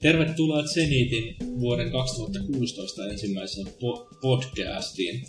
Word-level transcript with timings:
Tervetuloa 0.00 0.62
Zenitin 0.62 1.36
vuoden 1.60 1.90
2016 1.90 3.06
ensimmäiseen 3.06 3.66
po- 3.66 4.18
podcastiin. 4.20 5.24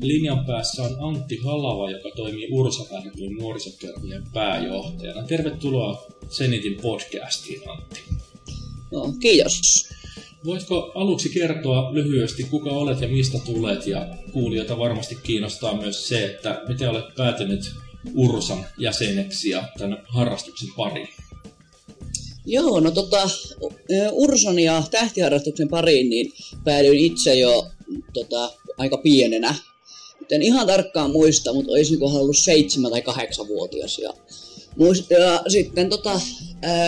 Linjan 0.00 0.44
päässä 0.46 0.82
on 0.82 0.96
Antti 1.00 1.36
Halava, 1.36 1.90
joka 1.90 2.10
toimii 2.16 2.48
Ursa 2.50 2.84
ryn 3.20 3.32
nuorisokerhojen 3.38 4.22
pääjohtajana. 4.32 5.26
Tervetuloa 5.26 6.06
Zenitin 6.28 6.80
podcastiin, 6.82 7.70
Antti. 7.70 8.00
No, 8.92 9.14
kiitos. 9.20 9.90
Voitko 10.44 10.92
aluksi 10.94 11.28
kertoa 11.28 11.94
lyhyesti, 11.94 12.44
kuka 12.44 12.70
olet 12.70 13.00
ja 13.00 13.08
mistä 13.08 13.38
tulet? 13.46 13.86
Ja 13.86 14.06
kuulijoita 14.32 14.78
varmasti 14.78 15.18
kiinnostaa 15.22 15.80
myös 15.80 16.08
se, 16.08 16.24
että 16.24 16.62
miten 16.68 16.90
olet 16.90 17.14
päätynyt 17.16 17.60
Ursan 18.14 18.66
jäseneksi 18.78 19.50
ja 19.50 19.64
tämän 19.78 20.04
harrastuksen 20.08 20.68
pariin. 20.76 21.08
Joo, 22.46 22.80
no 22.80 22.90
tota, 22.90 23.30
Urson 24.12 24.58
ja 24.58 24.82
tähtiharrastuksen 24.90 25.68
pariin 25.68 26.10
niin 26.10 26.32
päädyin 26.64 26.98
itse 26.98 27.34
jo 27.34 27.66
tota, 28.14 28.52
aika 28.78 28.96
pienenä. 28.96 29.54
En 30.30 30.42
ihan 30.42 30.66
tarkkaan 30.66 31.10
muista, 31.10 31.52
mutta 31.52 31.72
olisinko 31.72 32.06
ollut 32.06 32.36
seitsemän 32.36 32.90
tai 32.90 33.02
kahdeksan 33.02 33.48
vuotias. 33.48 33.98
Ja, 33.98 34.12
ja 35.10 35.42
sitten 35.48 35.88
tota, 35.88 36.20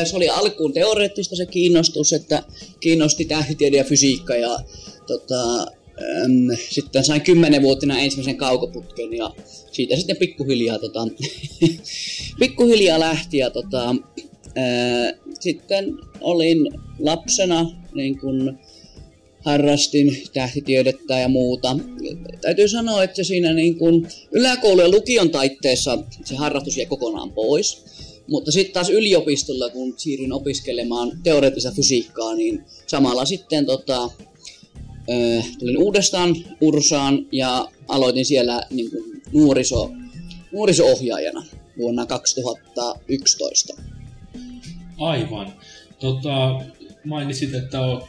se 0.04 0.16
oli 0.16 0.28
alkuun 0.28 0.72
teoreettista 0.72 1.36
se 1.36 1.46
kiinnostus, 1.46 2.12
että 2.12 2.42
kiinnosti 2.80 3.24
tähtitiede 3.24 3.76
ja 3.76 3.84
fysiikka 3.84 4.36
ja 4.36 4.58
tota, 5.06 5.60
äm, 5.62 6.56
sitten 6.70 7.04
sain 7.04 7.20
kymmenenvuotina 7.20 7.98
ensimmäisen 7.98 8.36
kaukoputken 8.36 9.12
ja 9.12 9.30
siitä 9.72 9.96
sitten 9.96 10.16
pikkuhiljaa, 10.16 10.78
tota, 10.78 11.08
pikkuhiljaa 12.40 13.00
lähti 13.00 13.38
ja 13.38 13.50
tota, 13.50 13.94
ää, 14.56 15.12
sitten 15.40 15.98
olin 16.20 16.70
lapsena 16.98 17.70
niin 17.94 18.18
kun 18.18 18.58
harrastin 19.44 20.22
tähtitiedettä 20.32 21.18
ja 21.18 21.28
muuta. 21.28 21.76
Täytyy 22.40 22.68
sanoa, 22.68 23.02
että 23.02 23.24
siinä 23.24 23.52
niin 23.52 23.78
kun 23.78 24.08
yläkoulu- 24.32 24.80
ja 24.80 24.88
lukion 24.88 25.30
taitteessa 25.30 25.98
se 26.24 26.36
harrastus 26.36 26.76
jäi 26.76 26.86
kokonaan 26.86 27.32
pois. 27.32 27.84
Mutta 28.28 28.52
sitten 28.52 28.74
taas 28.74 28.90
yliopistolla, 28.90 29.70
kun 29.70 29.94
siirryin 29.96 30.32
opiskelemaan 30.32 31.12
teoreettista 31.22 31.72
fysiikkaa, 31.76 32.34
niin 32.34 32.64
samalla 32.86 33.24
sitten 33.24 33.66
tota, 33.66 34.04
äh, 34.04 35.46
tulin 35.58 35.78
uudestaan 35.78 36.36
Ursaan 36.60 37.26
ja 37.32 37.68
aloitin 37.88 38.24
siellä 38.24 38.66
niin 38.70 38.90
kuin 38.90 39.22
nuoriso, 39.32 39.90
nuoriso-ohjaajana 40.52 41.44
vuonna 41.78 42.06
2011. 42.06 43.74
Aivan. 44.98 45.52
Tota, 46.00 46.60
mainitsit, 47.04 47.54
että 47.54 47.80
olet 47.80 48.04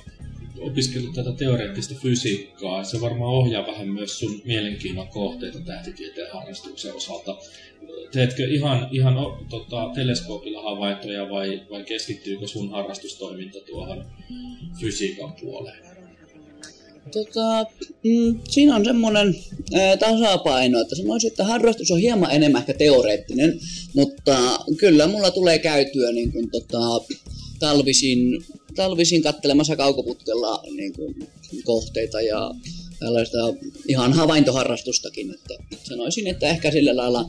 opiskellut 0.64 1.14
tätä 1.14 1.31
teoreettista 1.31 1.95
fysiikkaa. 2.02 2.83
Se 2.83 3.02
varmaan 3.02 3.31
ohjaa 3.31 3.67
vähän 3.67 3.88
myös 3.88 4.19
sun 4.19 4.42
mielenkiinnon 4.45 5.08
kohteita 5.08 5.59
tähtitieteen 5.59 6.33
harrastuksen 6.33 6.95
osalta. 6.95 7.38
Teetkö 8.11 8.47
ihan, 8.47 8.88
ihan 8.92 9.16
tota, 9.50 9.89
teleskoopilla 9.95 10.61
havaintoja 10.61 11.30
vai, 11.30 11.61
vai 11.70 11.83
keskittyykö 11.83 12.47
sun 12.47 12.72
harrastustoiminta 12.72 13.59
tuohon 13.59 14.05
fysiikan 14.80 15.33
puoleen? 15.42 15.94
Tota, 17.11 17.66
mm, 18.03 18.39
siinä 18.50 18.75
on 18.75 18.86
semmoinen 18.86 19.36
ää, 19.73 19.98
tasapaino, 19.98 20.81
että 20.81 20.95
sanoisin, 20.95 21.27
että 21.27 21.44
harrastus 21.44 21.92
on 21.92 22.00
hieman 22.00 22.31
enemmän 22.31 22.59
ehkä 22.59 22.73
teoreettinen, 22.73 23.59
mutta 23.94 24.59
kyllä 24.77 25.08
mulla 25.08 25.31
tulee 25.31 25.59
käytyä 25.59 26.11
niin 26.11 26.31
kuin, 26.31 26.50
tota, 26.52 26.80
talvisin, 27.64 28.45
talvisin 28.75 29.23
kattelemassa 29.23 29.76
kaukoputkella 29.76 30.64
niin 30.76 30.93
kuin, 30.93 31.27
kohteita 31.64 32.21
ja 32.21 32.52
tällaista 32.99 33.37
ihan 33.87 34.14
havaintoharrastustakin. 34.14 35.33
Että 35.33 35.54
sanoisin, 35.83 36.27
että 36.27 36.48
ehkä 36.48 36.71
sillä 36.71 36.95
lailla 36.95 37.26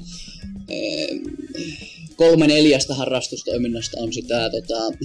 kolme 2.16 2.46
neljästä 2.46 2.94
harrastustoiminnasta 2.94 4.00
on 4.00 4.12
sitä 4.12 4.50
tota, 4.50 4.98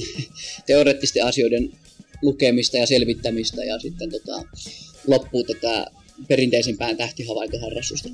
teoreettisten 0.65 1.25
asioiden 1.25 1.71
lukemista 2.21 2.77
ja 2.77 2.85
selvittämistä 2.85 3.63
ja 3.63 3.79
sitten 3.79 4.09
tota, 4.09 4.43
loppuu 5.07 5.43
tätä 5.43 5.85
perinteisempään 6.27 6.97
tähtihavaintoharrastusta. 6.97 8.09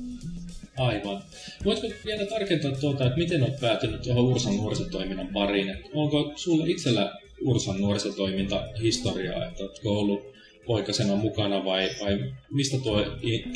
Aivan. 0.76 1.22
Voitko 1.64 1.86
vielä 2.04 2.26
tarkentaa 2.26 2.72
tuota, 2.72 3.06
että 3.06 3.18
miten 3.18 3.42
olet 3.42 3.60
päätynyt 3.60 4.02
tuohon 4.02 4.24
Ursan 4.24 4.56
nuorisotoiminnan 4.56 5.28
pariin? 5.32 5.68
Että 5.68 5.88
onko 5.94 6.32
sulla 6.36 6.66
itsellä 6.66 7.12
Ursan 7.44 7.80
nuorisotoiminta 7.80 8.68
historiaa, 8.82 9.46
että 9.46 9.62
oletko 9.62 9.98
ollut 9.98 10.36
poikasena 10.66 11.16
mukana 11.16 11.64
vai, 11.64 11.90
vai 12.00 12.18
mistä 12.50 12.78
tuo 12.78 13.06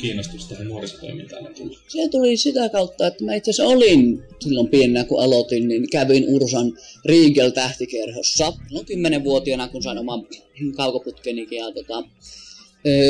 kiinnostus 0.01 0.47
tähän 0.47 0.67
nuorisotoimintaan 0.67 1.47
on 1.47 1.53
tullut? 1.53 1.77
Se 1.87 2.07
tuli 2.11 2.37
sitä 2.37 2.69
kautta, 2.69 3.07
että 3.07 3.23
mä 3.23 3.35
itse 3.35 3.51
asiassa 3.51 3.73
olin 3.73 4.23
silloin 4.39 4.67
pienenä 4.67 5.03
kun 5.03 5.23
aloitin, 5.23 5.67
niin 5.67 5.89
kävin 5.89 6.25
Ursan 6.27 6.73
Riegel 7.05 7.49
tähtikerhossa. 7.49 8.53
No 8.71 8.83
kymmenenvuotiaana 8.83 9.67
kun 9.67 9.83
sain 9.83 9.97
oman 9.97 10.27
kaukoputkenikin 10.75 11.57
ja 11.57 11.71
tota, 11.71 12.03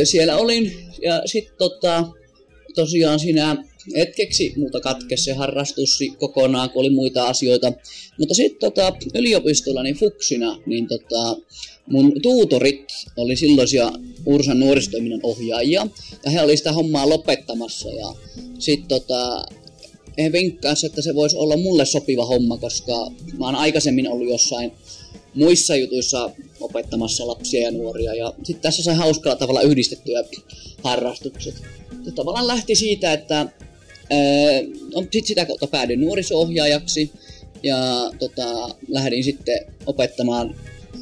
siellä 0.04 0.38
olin 0.38 0.72
ja 1.02 1.22
sitten 1.26 1.56
tota, 1.58 2.08
tosiaan 2.76 3.20
siinä 3.20 3.64
hetkeksi 3.96 4.54
muuta 4.58 4.80
katkesi 4.80 5.24
se 5.24 5.34
harrastus 5.34 6.00
kokonaan, 6.18 6.70
kun 6.70 6.80
oli 6.80 6.90
muita 6.90 7.28
asioita. 7.28 7.74
Mutta 8.20 8.34
sitten 8.34 8.60
tota, 8.60 8.94
yliopistolla 9.16 9.84
niin 9.84 9.96
fuksina, 9.96 10.58
niin 10.66 10.88
tota, 10.88 11.38
mun 11.86 12.14
tuutorit 12.22 12.86
oli 13.18 13.36
silloisia 13.36 13.92
Ursan 14.26 14.60
nuorisotoiminnan 14.60 15.20
ohjaajia, 15.24 15.88
ja 16.26 16.32
he 16.32 16.42
oli 16.42 16.58
sitä 16.58 16.72
hommaa 16.72 17.10
lopettamassa, 17.10 17.90
ja 17.90 18.16
sitten 18.60 18.88
tota, 18.88 19.46
he 20.18 20.32
vinkkasivat, 20.32 20.92
että 20.92 21.02
se 21.02 21.16
voisi 21.16 21.38
olla 21.38 21.58
mulle 21.58 21.86
sopiva 21.86 22.26
homma, 22.26 22.58
koska 22.58 23.12
mä 23.38 23.46
oon 23.46 23.56
aikaisemmin 23.56 24.08
ollut 24.08 24.30
jossain 24.30 24.72
muissa 25.36 25.76
jutuissa 25.76 26.30
opettamassa 26.60 27.28
lapsia 27.28 27.62
ja 27.62 27.72
nuoria, 27.72 28.16
ja 28.16 28.34
sitten 28.44 28.62
tässä 28.62 28.84
sai 28.84 28.96
hauskalla 28.96 29.36
tavalla 29.36 29.62
yhdistettyä 29.62 30.24
harrastukset. 30.84 31.56
Ja 32.06 32.12
tavallaan 32.12 32.48
lähti 32.48 32.76
siitä, 32.76 33.14
että 33.14 33.36
ää, 33.38 33.48
no, 34.94 35.06
sit 35.12 35.26
sitä 35.26 35.46
kautta 35.46 35.68
päädyin 35.68 36.02
nuoriso-ohjaajaksi, 36.02 37.12
ja 37.64 38.12
tota, 38.20 38.76
lähdin 38.88 39.24
sitten 39.24 39.60
opettamaan 39.86 40.56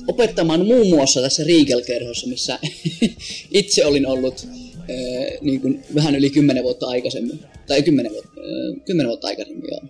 opettamaan 0.08 0.66
muun 0.66 0.90
muassa 0.90 1.22
tässä 1.22 1.44
Riegel-kerhossa, 1.44 2.28
missä 2.28 2.60
itse 3.52 3.86
olin 3.86 4.08
ollut 4.08 4.48
äh, 4.48 5.42
niin 5.42 5.62
kuin 5.62 5.84
vähän 5.96 6.16
yli 6.16 6.30
kymmenen 6.30 6.64
vuotta 6.64 6.88
aikaisemmin. 6.88 7.40
Tai 7.68 7.84
kymmenen 7.84 8.12
vuotta, 8.12 8.30
äh, 8.30 8.86
kymmenen 8.86 9.08
vuotta 9.08 9.28
aikaisemmin, 9.28 9.64
joo. 9.72 9.82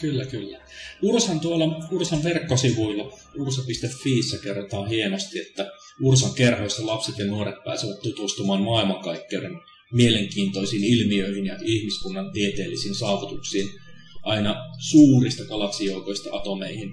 Kyllä, 0.00 0.26
kyllä. 0.26 0.61
Ursan 1.02 1.40
tuolla 1.40 1.88
Ursan 1.90 2.24
verkkosivuilla 2.24 3.12
ursa.fi 3.38 4.20
kerrotaan 4.42 4.88
hienosti, 4.88 5.40
että 5.40 5.70
Ursan 6.02 6.34
kerhoissa 6.34 6.86
lapset 6.86 7.18
ja 7.18 7.26
nuoret 7.26 7.54
pääsevät 7.64 8.00
tutustumaan 8.02 8.62
maailmankaikkeuden 8.62 9.60
mielenkiintoisiin 9.92 10.84
ilmiöihin 10.84 11.46
ja 11.46 11.58
ihmiskunnan 11.62 12.32
tieteellisiin 12.32 12.94
saavutuksiin 12.94 13.68
aina 14.22 14.54
suurista 14.78 15.44
galaksijoukoista 15.44 16.36
atomeihin, 16.36 16.92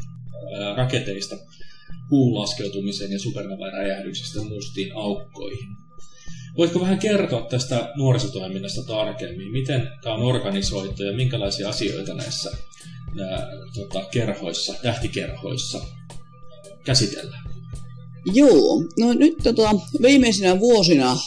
raketeista 0.76 1.38
kuun 2.10 2.40
laskeutumiseen 2.40 3.12
ja 3.12 3.20
supernovaräjähdyksestä 3.20 4.44
mustiin 4.44 4.96
aukkoihin. 4.96 5.68
Voitko 6.58 6.80
vähän 6.80 7.00
kertoa 7.00 7.42
tästä 7.42 7.94
nuorisotoiminnasta 7.98 8.84
tarkemmin? 8.84 9.52
Miten 9.52 9.88
tämä 10.04 10.16
on 10.16 10.22
organisoitu 10.22 11.04
ja 11.04 11.14
minkälaisia 11.16 11.70
asioita 11.70 12.14
näissä 12.14 12.52
nää, 13.16 13.48
tota, 13.74 14.06
kerhoissa, 14.12 14.74
tähtikerhoissa 14.82 15.82
käsitellään? 16.84 17.50
Joo, 18.34 18.84
no 19.00 19.14
nyt 19.14 19.38
tota, 19.44 19.76
viimeisinä 20.02 20.60
vuosina 20.60 21.10
ää, 21.10 21.18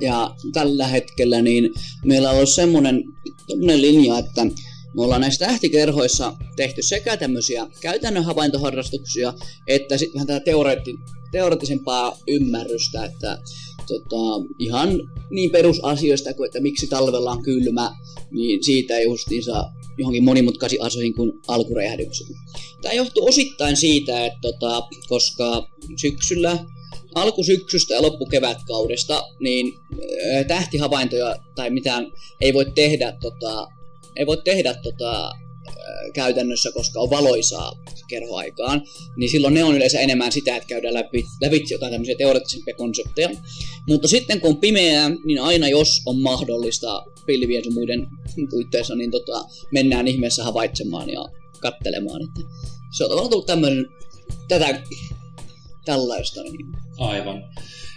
ja 0.00 0.34
tällä 0.52 0.86
hetkellä 0.86 1.42
niin 1.42 1.72
meillä 2.04 2.30
on 2.30 2.36
ollut 2.36 2.48
semmoinen 2.48 3.04
linja, 3.76 4.18
että 4.18 4.44
me 4.94 5.02
ollaan 5.02 5.20
näissä 5.20 5.46
tähtikerhoissa 5.46 6.36
tehty 6.56 6.82
sekä 6.82 7.16
tämmöisiä 7.16 7.66
käytännön 7.80 8.24
havaintoharrastuksia, 8.24 9.34
että 9.66 9.98
sitten 9.98 10.14
vähän 10.14 10.26
tätä 10.26 10.44
teoreetti, 10.44 10.94
teoreettisempaa 11.32 12.18
ymmärrystä, 12.28 13.04
että 13.04 13.38
tota, 13.86 14.52
ihan 14.58 14.88
niin 15.30 15.50
perusasioista 15.50 16.34
kuin, 16.34 16.46
että 16.46 16.60
miksi 16.60 16.86
talvella 16.86 17.30
on 17.30 17.42
kylmä, 17.42 17.96
niin 18.30 18.64
siitä 18.64 19.00
justiinsa 19.00 19.70
johonkin 19.98 20.24
monimutkaisiin 20.24 20.82
asioihin 20.82 21.14
kuin 21.14 21.32
alkuräjähdyksiin. 21.48 22.36
Tämä 22.82 22.92
johtuu 22.92 23.28
osittain 23.28 23.76
siitä, 23.76 24.26
että 24.26 24.38
tota, 24.42 24.82
koska 25.08 25.68
syksyllä 25.96 26.58
alkusyksystä 27.14 27.94
ja 27.94 28.02
loppukevätkaudesta, 28.02 29.24
niin 29.40 29.74
tähtihavaintoja 30.48 31.36
tai 31.54 31.70
mitään 31.70 32.12
ei 32.40 32.54
voi 32.54 32.66
tehdä, 32.74 33.12
tota, 33.20 33.68
ei 34.16 34.26
voi 34.26 34.42
tehdä 34.44 34.74
tota, 34.74 35.32
käytännössä, 36.14 36.72
koska 36.72 37.00
on 37.00 37.10
valoisaa 37.10 37.72
kerhoaikaan, 38.08 38.82
niin 39.16 39.30
silloin 39.30 39.54
ne 39.54 39.64
on 39.64 39.76
yleensä 39.76 40.00
enemmän 40.00 40.32
sitä, 40.32 40.56
että 40.56 40.68
käydään 40.68 40.94
läpi, 40.94 41.24
läpi 41.42 41.64
jotain 41.70 41.92
tämmöisiä 41.92 42.14
teoreettisempia 42.18 42.74
konsepteja. 42.74 43.30
Mutta 43.88 44.08
sitten 44.08 44.40
kun 44.40 44.50
on 44.50 44.56
pimeää, 44.56 45.10
niin 45.24 45.40
aina 45.40 45.68
jos 45.68 46.02
on 46.06 46.20
mahdollista 46.20 47.04
pilvien 47.26 47.64
ja 47.64 47.70
muiden 47.70 48.06
puitteissa, 48.50 48.94
niin 48.94 49.10
tota, 49.10 49.44
mennään 49.72 50.08
ihmeessä 50.08 50.44
havaitsemaan 50.44 51.10
ja 51.10 51.24
kattelemaan. 51.60 52.22
Että 52.22 52.40
se 52.90 53.04
on 53.04 53.10
tavallaan 53.10 53.30
tullut 53.30 53.46
tämmöinen, 53.46 53.86
tätä, 54.48 54.82
tällaista. 55.84 56.42
Niin. 56.42 56.66
Aivan. 56.98 57.44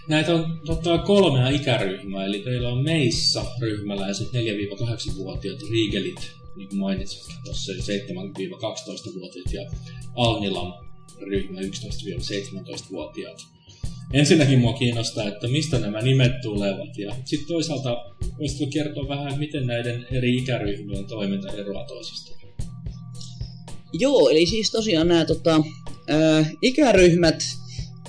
Näitä 0.07 0.35
on 0.35 0.59
tota, 0.65 0.97
kolmea 0.97 1.49
ikäryhmää, 1.49 2.25
eli 2.25 2.39
teillä 2.39 2.69
on 2.69 2.83
meissä 2.83 3.41
ryhmäläiset 3.61 4.27
4-8-vuotiaat 4.27 5.59
riigelit, 5.71 6.40
niin 6.55 6.69
kuin 6.69 6.79
mainitsit 6.79 7.23
tuossa 7.45 7.71
7-12-vuotiaat 7.71 9.53
ja 9.53 9.71
Alnilan 10.15 10.73
ryhmä 11.21 11.59
11-17-vuotiaat. 11.59 13.37
Ensinnäkin 14.13 14.59
mua 14.59 14.73
kiinnostaa, 14.73 15.27
että 15.27 15.47
mistä 15.47 15.79
nämä 15.79 16.01
nimet 16.01 16.41
tulevat 16.41 16.97
ja 16.97 17.15
sitten 17.25 17.47
toisaalta 17.47 18.05
voisitko 18.39 18.67
kertoa 18.73 19.07
vähän, 19.07 19.39
miten 19.39 19.67
näiden 19.67 20.07
eri 20.11 20.37
ikäryhmien 20.37 21.05
toiminta 21.05 21.51
eroaa 21.51 21.85
toisistaan? 21.85 22.41
Joo, 23.93 24.29
eli 24.29 24.45
siis 24.45 24.71
tosiaan 24.71 25.07
nämä 25.07 25.25
tota, 25.25 25.63
ää, 26.07 26.45
ikäryhmät 26.61 27.43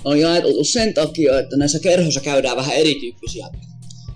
on 0.03 0.19
jaettu 0.19 0.63
sen 0.63 0.93
takia, 0.93 1.39
että 1.39 1.57
näissä 1.57 1.79
kerhoissa 1.79 2.19
käydään 2.19 2.57
vähän 2.57 2.75
erityyppisiä 2.75 3.47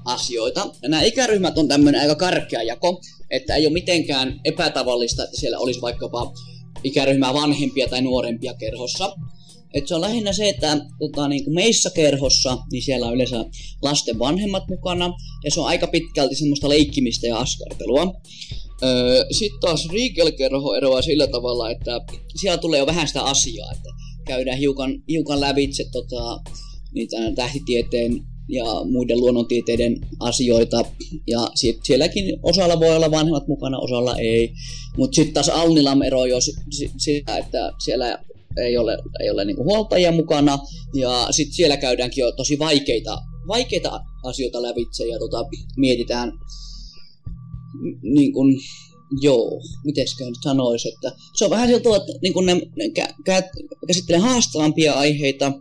asioita. 0.06 0.70
Ja 0.82 0.90
nämä 0.90 1.04
ikäryhmät 1.04 1.58
on 1.58 1.68
tämmöinen 1.68 2.02
aika 2.02 2.16
karkea 2.16 2.64
jako, 2.64 3.02
että 3.32 3.56
ei 3.56 3.66
ole 3.66 3.74
mitenkään 3.74 4.40
epätavallista, 4.46 5.24
että 5.24 5.40
siellä 5.40 5.58
olisi 5.58 5.82
vaikkapa 5.82 6.34
ikäryhmää 6.84 7.34
vanhempia 7.34 7.88
tai 7.88 8.02
nuorempia 8.02 8.54
kerhossa. 8.54 9.16
Et 9.74 9.88
se 9.88 9.96
on 9.96 10.02
lähinnä 10.02 10.34
se, 10.34 10.50
että 10.50 10.78
tota, 11.00 11.28
niin 11.28 11.44
kuin 11.44 11.54
meissä 11.54 11.90
kerhossa, 11.90 12.58
niin 12.72 12.82
siellä 12.82 13.08
on 13.08 13.16
yleensä 13.16 13.46
lasten 13.82 14.20
vanhemmat 14.20 14.64
mukana, 14.68 15.14
ja 15.44 15.52
se 15.52 15.60
on 15.60 15.68
aika 15.68 15.88
pitkälti 15.88 16.36
semmoista 16.36 16.70
leikkimistä 16.70 17.28
ja 17.28 17.38
askartelua. 17.38 18.14
Öö, 18.84 19.26
Sitten 19.32 19.60
taas 19.60 19.88
Regal-kerho 19.94 20.76
eroaa 20.76 21.02
sillä 21.02 21.28
tavalla, 21.28 21.72
että 21.72 22.02
siellä 22.36 22.58
tulee 22.58 22.80
jo 22.80 22.86
vähän 22.86 23.08
sitä 23.08 23.22
asiaa, 23.22 23.72
että 23.72 23.90
käydään 24.26 24.58
hiukan, 24.58 25.04
hiukan 25.10 25.42
lävitse 25.42 25.86
tota, 25.92 26.40
niitä 26.94 27.18
tähtitieteen 27.36 28.24
ja 28.50 28.66
muiden 28.92 29.20
luonnontieteiden 29.20 30.00
asioita. 30.20 30.86
Ja 31.28 31.50
sit 31.56 31.80
sielläkin 31.84 32.40
osalla 32.44 32.80
voi 32.80 32.96
olla 32.96 33.12
vanhemmat 33.12 33.48
mukana, 33.48 33.80
osalla 33.80 34.16
ei. 34.18 34.54
Mutta 34.98 35.16
sitten 35.16 35.34
taas 35.34 35.50
Alnilam 35.50 36.02
ero 36.02 36.26
jo 36.26 36.38
sitä, 36.98 37.38
että 37.38 37.72
siellä 37.84 38.24
ei 38.58 38.78
ole, 38.78 38.98
ei 39.20 39.30
ole 39.30 39.46
niinku 39.46 39.64
huoltajia 39.64 40.12
mukana. 40.12 40.60
Ja 40.94 41.28
sitten 41.32 41.56
siellä 41.56 41.78
käydäänkin 41.78 42.22
jo 42.22 42.32
tosi 42.32 42.60
vaikeita, 42.60 43.22
vaikeita 43.48 44.04
asioita 44.24 44.62
lävitse 44.62 45.08
ja 45.08 45.20
tota, 45.20 45.46
mietitään 45.78 46.34
niin 48.04 48.34
kun, 48.34 48.60
joo, 49.22 49.62
miten 49.84 50.06
nyt 50.20 50.36
sanoisi, 50.44 50.90
että 50.90 51.12
se 51.36 51.46
on 51.46 51.52
vähän 51.52 51.68
siltä, 51.68 51.90
että 51.96 52.12
niin 52.22 52.46
ne, 52.46 52.54
ne 52.54 52.86
kä- 53.00 53.64
käsittelee 53.88 54.22
haastavampia 54.22 54.94
aiheita, 54.94 55.52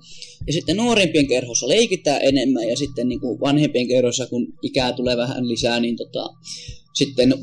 ja 0.47 0.53
sitten 0.53 0.77
nuorempien 0.77 1.27
kerhossa 1.27 1.69
leikitään 1.69 2.21
enemmän, 2.23 2.69
ja 2.69 2.77
sitten 2.77 3.09
niin 3.09 3.21
kuin 3.21 3.41
vanhempien 3.41 3.89
kerhossa, 3.89 4.27
kun 4.27 4.47
ikää 4.63 4.93
tulee 4.93 5.17
vähän 5.17 5.49
lisää, 5.49 5.81
niin 5.81 5.97
tota, 5.97 6.29
sitten 6.95 7.35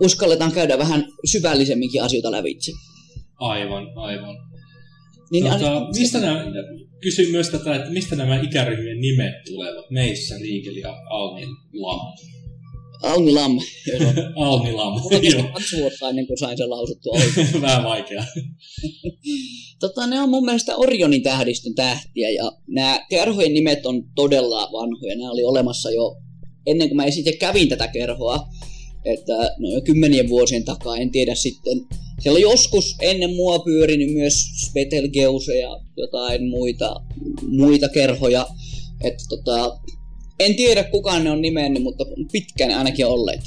uskalletaan 0.00 0.52
käydä 0.52 0.78
vähän 0.78 1.08
syvällisemminkin 1.24 2.02
asioita 2.02 2.30
lävitse. 2.30 2.72
Aivan, 3.38 3.86
aivan. 3.96 4.36
Niin, 5.30 5.44
tota, 5.44 5.88
mistä 5.98 6.20
nämä, 6.20 6.44
kysyn 7.00 7.30
myös 7.30 7.48
tätä, 7.48 7.74
että 7.74 7.90
mistä 7.90 8.16
nämä 8.16 8.40
ikäryhmien 8.40 9.00
nimet 9.00 9.34
tulevat 9.44 9.90
meissä, 9.90 10.38
Riikeli 10.38 10.80
ja 10.80 10.96
Almin 11.10 11.48
Lam? 11.72 12.00
Alnilam. 13.06 13.58
Alnilam. 14.36 14.92
Mulla 14.92 15.52
kaksi 15.52 15.76
vuotta 15.76 16.08
ennen 16.08 16.26
kuin 16.26 16.38
sain 16.38 16.58
sen 16.58 16.70
lausuttua 16.70 17.12
oikein. 17.12 17.62
Vähän 17.62 17.84
vaikea. 17.84 18.24
tota, 19.80 20.06
ne 20.06 20.20
on 20.20 20.30
mun 20.30 20.44
mielestä 20.44 20.76
Orionin 20.76 21.22
tähdistön 21.22 21.74
tähtiä 21.74 22.30
ja 22.30 22.52
nämä 22.68 23.06
kerhojen 23.10 23.54
nimet 23.54 23.86
on 23.86 24.04
todella 24.14 24.68
vanhoja. 24.72 25.16
Nämä 25.16 25.30
oli 25.30 25.44
olemassa 25.44 25.90
jo 25.90 26.16
ennen 26.66 26.88
kuin 26.88 26.96
mä 26.96 27.10
sitten 27.10 27.38
kävin 27.38 27.68
tätä 27.68 27.88
kerhoa. 27.88 28.48
Että 29.04 29.36
no 29.58 29.70
jo 29.70 29.80
kymmenien 29.80 30.28
vuosien 30.28 30.64
takaa, 30.64 30.96
en 30.96 31.10
tiedä 31.10 31.34
sitten. 31.34 31.86
Siellä 32.20 32.36
on 32.36 32.42
joskus 32.42 32.96
ennen 33.00 33.34
mua 33.34 33.58
pyörinyt 33.58 34.12
myös 34.12 34.34
Betelgeuse 34.74 35.58
ja 35.58 35.80
jotain 35.96 36.48
muita, 36.48 37.00
muita 37.48 37.88
kerhoja. 37.88 38.46
Että 39.04 39.24
tota, 39.28 39.78
en 40.38 40.56
tiedä 40.56 40.84
kukaan 40.84 41.24
ne 41.24 41.30
on 41.30 41.42
nimennyt, 41.42 41.82
mutta 41.82 42.04
pitkään 42.32 42.78
ainakin 42.78 43.06
olleet. 43.06 43.40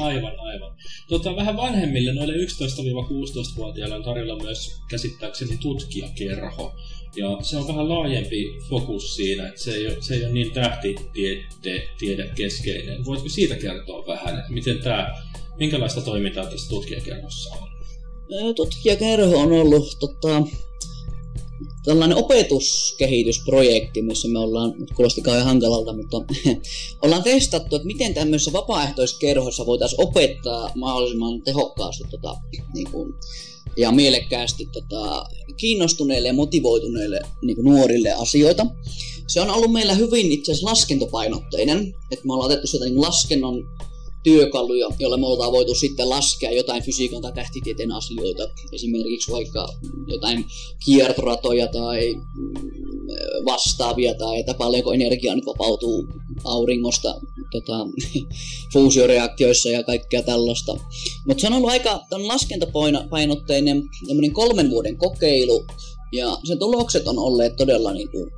Aivan, 0.00 0.32
aivan. 0.38 0.76
Tota, 1.08 1.36
vähän 1.36 1.56
vanhemmille, 1.56 2.14
noille 2.14 2.34
11-16-vuotiaille 2.34 3.94
on 3.94 4.02
tarjolla 4.02 4.42
myös 4.42 4.80
käsittääkseni 4.90 5.56
tutkijakerho. 5.56 6.74
Ja 7.16 7.38
se 7.42 7.56
on 7.56 7.68
vähän 7.68 7.88
laajempi 7.88 8.58
fokus 8.68 9.16
siinä, 9.16 9.48
että 9.48 9.60
se 9.60 9.74
ei 9.74 9.86
ole, 9.86 9.96
se 10.00 10.14
ei 10.14 10.24
ole 10.24 10.32
niin 10.32 10.52
tähtitiedekeskeinen. 10.52 13.04
Voitko 13.04 13.28
siitä 13.28 13.56
kertoa 13.56 14.06
vähän, 14.06 14.38
että 14.38 14.52
miten 14.52 14.78
tämä, 14.78 15.22
minkälaista 15.58 16.00
toimintaa 16.00 16.46
tässä 16.46 16.68
tutkijakerhossa 16.68 17.54
on? 17.54 17.68
Tutkijakerho 18.54 19.38
on 19.38 19.52
ollut 19.52 19.96
tota, 20.00 20.42
tällainen 21.84 22.18
opetuskehitysprojekti, 22.18 24.02
missä 24.02 24.28
me 24.28 24.38
ollaan, 24.38 24.74
kuulosti 24.96 25.22
kauhean 25.22 25.46
hankalalta, 25.46 25.92
mutta 25.96 26.16
ollaan 27.02 27.22
testattu, 27.22 27.76
että 27.76 27.86
miten 27.86 28.14
tämmöisessä 28.14 28.52
vapaaehtoiskerhossa 28.52 29.66
voitaisiin 29.66 30.02
opettaa 30.02 30.70
mahdollisimman 30.74 31.42
tehokkaasti 31.42 32.04
tota, 32.10 32.36
niin 32.74 32.90
kuin, 32.90 33.14
ja 33.76 33.92
mielekkäästi 33.92 34.68
tota, 34.72 35.24
kiinnostuneille 35.56 36.28
ja 36.28 36.34
motivoituneille 36.34 37.20
niin 37.42 37.56
kuin 37.56 37.64
nuorille 37.64 38.12
asioita. 38.12 38.66
Se 39.26 39.40
on 39.40 39.50
ollut 39.50 39.72
meillä 39.72 39.94
hyvin 39.94 40.32
itse 40.32 40.52
asiassa 40.52 40.70
laskentopainotteinen, 40.70 41.94
että 42.10 42.26
me 42.26 42.32
ollaan 42.32 42.50
otettu 42.50 42.66
sieltä 42.66 42.86
niin 42.86 43.00
laskennon 43.00 43.64
työkaluja, 44.24 44.88
joilla 44.98 45.16
me 45.16 45.26
ollaan 45.26 45.52
voitu 45.52 45.74
sitten 45.74 46.08
laskea 46.08 46.50
jotain 46.50 46.82
fysiikan 46.82 47.22
tai 47.22 47.32
tähtitieteen 47.32 47.92
asioita. 47.92 48.42
Esimerkiksi 48.72 49.32
vaikka 49.32 49.68
jotain 50.06 50.44
kiertoratoja 50.84 51.66
tai 51.66 52.14
mm, 52.14 52.54
vastaavia 53.44 54.14
tai 54.14 54.40
että 54.40 54.54
paljonko 54.54 54.92
energiaa 54.92 55.34
nyt 55.34 55.46
vapautuu 55.46 56.08
auringosta 56.44 57.14
tota, 57.52 57.86
fuusioreaktioissa 58.72 59.68
ja 59.68 59.82
kaikkea 59.82 60.22
tällaista. 60.22 60.76
Mutta 61.26 61.40
se 61.40 61.46
on 61.46 61.52
ollut 61.52 61.70
aika 61.70 62.00
laskentapainotteinen 62.10 63.82
kolmen 64.32 64.70
vuoden 64.70 64.96
kokeilu 64.96 65.64
ja 66.12 66.38
sen 66.44 66.58
tulokset 66.58 67.08
on 67.08 67.18
olleet 67.18 67.56
todella, 67.56 67.92
niin 67.92 68.08
kuin, 68.10 68.30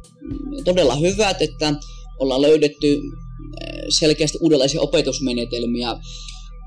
todella 0.64 0.96
hyvät, 0.96 1.42
että 1.42 1.74
ollaan 2.18 2.42
löydetty 2.42 3.02
selkeästi 3.88 4.38
uudenlaisia 4.40 4.80
opetusmenetelmiä. 4.80 5.96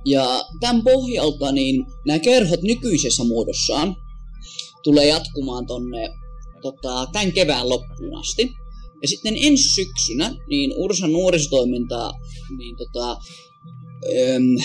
Ja 0.06 0.44
tämän 0.60 0.84
pohjalta 0.84 1.52
niin 1.52 1.86
nämä 2.06 2.20
kerhot 2.20 2.62
nykyisessä 2.62 3.24
muodossaan 3.24 3.96
tulee 4.84 5.08
jatkumaan 5.08 5.66
tonne 5.66 6.10
tota, 6.62 7.08
tämän 7.14 7.32
kevään 7.32 7.70
loppuun 7.70 8.20
asti. 8.20 8.52
Ja 9.02 9.08
sitten 9.08 9.38
ensi 9.38 9.70
syksynä 9.70 10.36
niin 10.48 10.74
Ursan 10.76 11.12
nuorisotoiminta 11.12 12.12
niin 12.58 12.76
tota, 12.78 13.12
äm, 14.36 14.58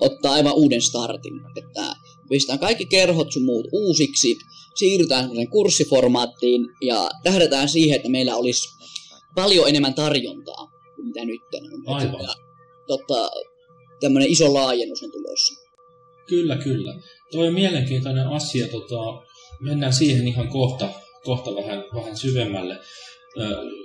ottaa 0.00 0.32
aivan 0.32 0.54
uuden 0.54 0.82
startin. 0.82 1.40
Että 1.56 1.96
pistetään 2.28 2.58
kaikki 2.58 2.86
kerhot 2.86 3.32
sun 3.32 3.44
muut 3.44 3.66
uusiksi, 3.72 4.38
siirrytään 4.74 5.30
kurssiformaattiin 5.50 6.66
ja 6.80 7.10
tähdätään 7.22 7.68
siihen, 7.68 7.96
että 7.96 8.08
meillä 8.08 8.36
olisi 8.36 8.68
paljon 9.34 9.68
enemmän 9.68 9.94
tarjontaa 9.94 10.71
mitä 11.02 11.24
nyt 11.24 11.42
on. 11.86 11.94
Aivan. 11.94 12.20
Että, 12.20 12.34
tota, 12.86 13.30
tämmöinen 14.00 14.30
iso 14.30 14.54
laajennus 14.54 15.02
on 15.02 15.12
tulossa. 15.12 15.54
Kyllä, 16.26 16.56
kyllä. 16.56 16.94
Tuo 17.30 17.46
on 17.46 17.54
mielenkiintoinen 17.54 18.26
asia. 18.26 18.68
Tota, 18.68 19.26
mennään 19.60 19.92
siihen 19.92 20.28
ihan 20.28 20.48
kohta, 20.48 20.88
kohta 21.24 21.54
vähän, 21.54 21.84
vähän 21.94 22.16
syvemmälle. 22.16 22.78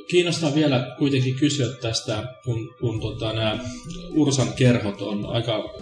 Kiinnostaa 0.08 0.56
vielä 0.56 0.96
kuitenkin 0.98 1.36
kysyä 1.36 1.74
tästä, 1.82 2.24
kun, 2.46 2.76
kun 2.80 3.02
tota, 3.02 3.34
nämä 3.34 3.60
Ursan 4.10 4.54
kerhot 4.54 5.02
on 5.02 5.26
aika 5.26 5.74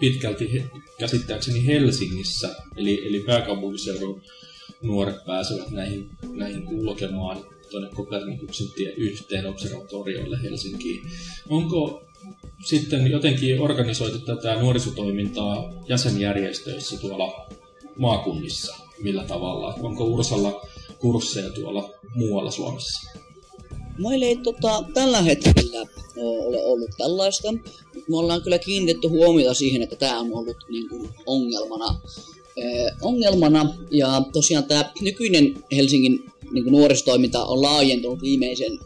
pitkälti 0.00 0.64
käsittääkseni 0.98 1.66
Helsingissä, 1.66 2.54
eli, 2.76 3.06
eli 3.06 3.20
pääkaupunkiseudun 3.20 4.22
nuoret 4.82 5.24
pääsevät 5.26 5.70
näihin, 5.70 6.10
näihin 6.32 6.66
kulkemaan. 6.66 7.44
Tuonne 7.74 7.90
Kopernikuksen 7.94 8.70
tie 8.70 8.90
yhteen 8.90 9.46
observatoriolle 9.46 10.42
Helsinkiin. 10.42 11.10
Onko 11.48 12.02
sitten 12.64 13.10
jotenkin 13.10 13.60
organisoitu 13.60 14.18
tätä 14.18 14.54
nuorisotoimintaa 14.54 15.72
jäsenjärjestöissä 15.88 16.96
tuolla 16.96 17.48
maakunnissa? 17.96 18.76
Millä 19.02 19.24
tavalla? 19.24 19.74
Onko 19.80 20.04
Ursalla 20.04 20.66
kursseja 20.98 21.50
tuolla 21.50 21.90
muualla 22.14 22.50
Suomessa? 22.50 23.10
Meillä 23.98 24.26
ei 24.26 24.36
tota, 24.36 24.84
tällä 24.94 25.22
hetkellä 25.22 25.86
ole 26.16 26.64
ollut 26.64 26.90
tällaista. 26.98 27.52
Me 28.08 28.16
ollaan 28.16 28.42
kyllä 28.42 28.58
kiinnitetty 28.58 29.08
huomiota 29.08 29.54
siihen, 29.54 29.82
että 29.82 29.96
tämä 29.96 30.20
on 30.20 30.34
ollut 30.34 30.56
niin 30.68 30.88
kuin, 30.88 31.08
ongelmana. 31.26 32.00
Eh, 32.56 32.92
ongelmana 33.02 33.74
ja 33.90 34.22
tosiaan 34.32 34.64
tämä 34.64 34.92
nykyinen 35.00 35.64
Helsingin 35.72 36.33
niin 36.54 36.72
nuorisotoiminta 36.72 37.44
on 37.44 37.62
laajentunut 37.62 38.22
viimeisen 38.22 38.78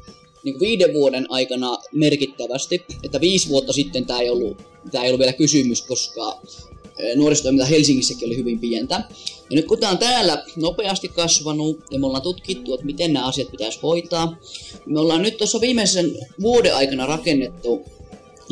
niin 0.44 0.58
kuin 0.58 0.68
viiden 0.68 0.94
vuoden 0.94 1.26
aikana 1.28 1.78
merkittävästi. 1.92 2.84
Että 3.02 3.20
viisi 3.20 3.48
vuotta 3.48 3.72
sitten 3.72 4.06
tämä 4.06 4.20
ei 4.20 4.30
ollut, 4.30 4.62
tämä 4.90 5.04
ei 5.04 5.10
ollut 5.10 5.20
vielä 5.20 5.32
kysymys, 5.32 5.82
koska 5.82 6.40
nuorisotoiminta 7.16 7.66
Helsingissäkin 7.66 8.26
oli 8.26 8.36
hyvin 8.36 8.58
pientä. 8.58 8.94
Ja 9.50 9.56
nyt 9.56 9.66
kun 9.66 9.78
tämä 9.78 9.92
on 9.92 9.98
täällä 9.98 10.44
nopeasti 10.56 11.08
kasvanut 11.08 11.80
ja 11.90 11.98
me 11.98 12.06
ollaan 12.06 12.22
tutkittu, 12.22 12.74
että 12.74 12.86
miten 12.86 13.12
nämä 13.12 13.26
asiat 13.26 13.50
pitäisi 13.50 13.78
hoitaa, 13.82 14.36
me 14.86 15.00
ollaan 15.00 15.22
nyt 15.22 15.36
tuossa 15.36 15.60
viimeisen 15.60 16.16
vuoden 16.40 16.74
aikana 16.76 17.06
rakennettu, 17.06 17.84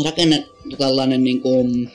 rakennettu 0.04 0.76
tällainen 0.78 1.24
niin 1.24 1.40
kuin, 1.40 1.90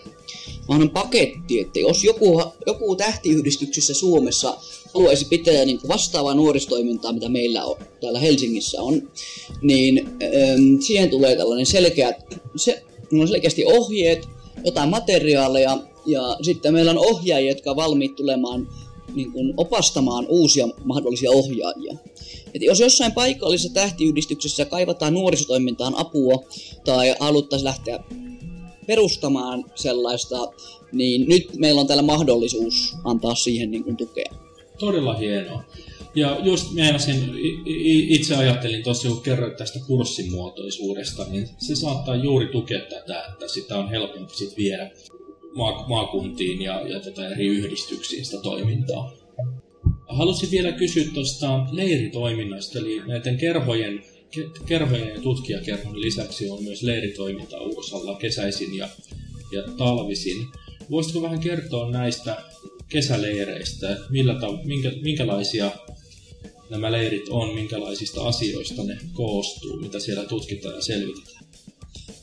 paketti, 0.93 1.59
että 1.59 1.79
jos 1.79 2.03
joku, 2.03 2.41
joku 2.67 2.95
tähtiyhdistyksissä 2.95 3.93
Suomessa 3.93 4.57
haluaisi 4.93 5.25
pitää 5.25 5.65
niin 5.65 5.79
vastaavaa 5.87 6.33
nuoristoimintaa, 6.33 7.13
mitä 7.13 7.29
meillä 7.29 7.65
on, 7.65 7.77
täällä 8.01 8.19
Helsingissä 8.19 8.81
on, 8.81 9.09
niin 9.61 9.97
ähm, 10.07 10.79
siihen 10.79 11.09
tulee 11.09 11.35
tällainen 11.35 11.65
selkeä, 11.65 12.13
se, 12.55 12.83
on 13.19 13.27
selkeästi 13.27 13.65
ohjeet, 13.65 14.27
jotain 14.65 14.89
materiaaleja, 14.89 15.77
ja 16.05 16.37
sitten 16.41 16.73
meillä 16.73 16.91
on 16.91 16.97
ohjaajia, 16.97 17.51
jotka 17.51 17.69
on 17.69 17.75
valmiit 17.75 18.15
tulemaan 18.15 18.67
niin 19.15 19.31
kuin 19.31 19.53
opastamaan 19.57 20.25
uusia 20.29 20.67
mahdollisia 20.83 21.31
ohjaajia. 21.31 21.95
Et 22.53 22.61
jos 22.61 22.79
jossain 22.79 23.11
paikallisessa 23.11 23.73
tähtiyhdistyksessä 23.73 24.65
kaivataan 24.65 25.13
nuorisotoimintaan 25.13 25.93
apua 25.97 26.43
tai 26.85 27.15
haluttaisiin 27.19 27.65
lähteä 27.65 28.03
perustamaan 28.91 29.65
sellaista, 29.75 30.37
niin 30.91 31.27
nyt 31.27 31.57
meillä 31.57 31.81
on 31.81 31.87
täällä 31.87 32.03
mahdollisuus 32.03 32.95
antaa 33.03 33.35
siihen 33.35 33.71
niin 33.71 33.83
kuin 33.83 33.97
tukea. 33.97 34.31
Todella 34.79 35.13
hienoa. 35.13 35.63
Ja 36.15 36.39
just 36.43 36.73
meinasin, 36.73 37.31
itse 38.09 38.35
ajattelin 38.35 38.83
tosi 38.83 39.07
kun 39.07 39.21
kerroit 39.21 39.57
tästä 39.57 39.79
kurssimuotoisuudesta, 39.87 41.25
niin 41.29 41.49
se 41.57 41.75
saattaa 41.75 42.15
juuri 42.15 42.47
tukea 42.47 42.79
tätä, 42.79 43.23
että 43.31 43.47
sitä 43.47 43.77
on 43.77 43.89
helpompi 43.89 44.33
sit 44.35 44.57
viedä 44.57 44.91
maakuntiin 45.87 46.61
ja, 46.61 46.87
ja 46.87 46.99
tota 46.99 47.27
eri 47.27 47.47
yhdistyksiin 47.47 48.25
sitä 48.25 48.41
toimintaa. 48.41 49.13
Haluaisin 50.07 50.51
vielä 50.51 50.71
kysyä 50.71 51.03
tuosta 51.13 51.65
leiritoiminnasta, 51.71 52.79
eli 52.79 53.01
näiden 53.07 53.37
kerhojen, 53.37 54.03
kerhojen 54.65 55.07
ja 55.07 55.21
tutkijakerhon 55.21 56.01
lisäksi 56.01 56.49
on 56.49 56.63
myös 56.63 56.83
leiritoiminta 56.83 57.61
Ursalla 57.61 58.15
kesäisin 58.15 58.77
ja, 58.77 58.89
ja 59.51 59.63
talvisin. 59.77 60.47
Voisitko 60.91 61.21
vähän 61.21 61.39
kertoa 61.39 61.91
näistä 61.91 62.37
kesäleireistä, 62.89 63.97
millä 64.09 64.39
ta- 64.39 64.59
minkä, 64.63 64.91
minkälaisia 65.01 65.71
nämä 66.69 66.91
leirit 66.91 67.29
on, 67.29 67.55
minkälaisista 67.55 68.27
asioista 68.27 68.83
ne 68.83 68.97
koostuu, 69.13 69.77
mitä 69.77 69.99
siellä 69.99 70.25
tutkitaan 70.25 70.75
ja 70.75 70.81
selvitetään? 70.81 71.45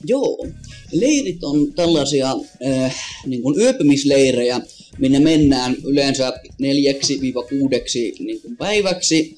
Joo, 0.05 0.47
leirit 0.93 1.45
on 1.45 1.73
tällaisia 1.73 2.35
äh, 2.67 2.97
niin 3.27 3.43
kuin 3.43 3.61
yöpymisleirejä, 3.61 4.61
minne 4.99 5.21
mennään 5.21 5.77
yleensä 5.85 6.33
neljäksi 6.59 7.21
viiva 7.21 7.43
kuudeksi 7.43 8.15
niin 8.19 8.41
päiväksi. 8.59 9.37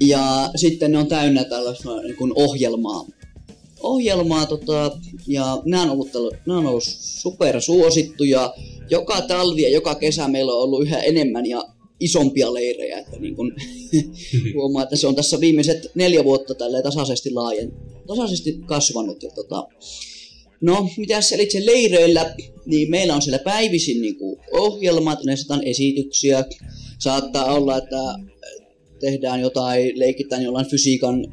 Ja 0.00 0.50
sitten 0.56 0.92
ne 0.92 0.98
on 0.98 1.06
täynnä 1.06 1.44
tällaista 1.44 2.02
niin 2.02 2.16
kuin 2.16 2.32
ohjelmaa. 2.34 3.06
Ohjelmaa 3.80 4.46
tota, 4.46 4.98
ja 5.26 5.62
nämä 5.64 5.82
on 5.82 5.90
ollut, 5.90 6.08
nämä 6.46 6.58
on 6.58 6.66
ollut 6.66 6.84
supersuosittuja. 6.98 8.54
Joka 8.90 9.20
talvi 9.20 9.62
ja 9.62 9.68
joka 9.68 9.94
kesä 9.94 10.28
meillä 10.28 10.52
on 10.52 10.62
ollut 10.62 10.82
yhä 10.82 10.98
enemmän 10.98 11.46
ja 11.46 11.64
isompia 12.00 12.54
leirejä. 12.54 12.98
Että 12.98 13.18
niin 13.18 13.36
kun, 13.36 13.54
huomaa, 14.54 14.82
että 14.82 14.96
se 14.96 15.06
on 15.06 15.14
tässä 15.14 15.40
viimeiset 15.40 15.90
neljä 15.94 16.24
vuotta 16.24 16.54
tälle 16.54 16.82
tasaisesti 16.82 17.30
laajen, 17.30 17.72
tasaisesti 18.06 18.60
kasvanut. 18.66 19.22
Ja 19.22 19.30
tota, 19.30 19.68
no, 20.60 20.88
mitä 20.96 21.20
se 21.20 21.42
itse 21.42 21.66
leireillä, 21.66 22.34
niin 22.66 22.90
meillä 22.90 23.14
on 23.14 23.22
siellä 23.22 23.38
päivisin 23.38 24.02
niin 24.02 24.16
kuin 24.16 24.36
ohjelmat, 24.52 25.18
ne 25.24 25.34
esityksiä. 25.64 26.44
Saattaa 26.98 27.54
olla, 27.54 27.76
että 27.78 28.14
tehdään 29.00 29.40
jotain, 29.40 29.98
leikitään 29.98 30.42
jollain 30.42 30.66
fysiikan 30.66 31.26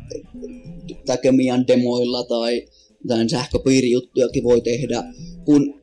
tai 1.05 1.17
kemian 1.17 1.67
demoilla 1.67 2.23
tai 2.23 2.65
jotain 3.03 3.29
sähköpiirijuttujakin 3.29 4.43
voi 4.43 4.61
tehdä. 4.61 5.03
Kun, 5.45 5.81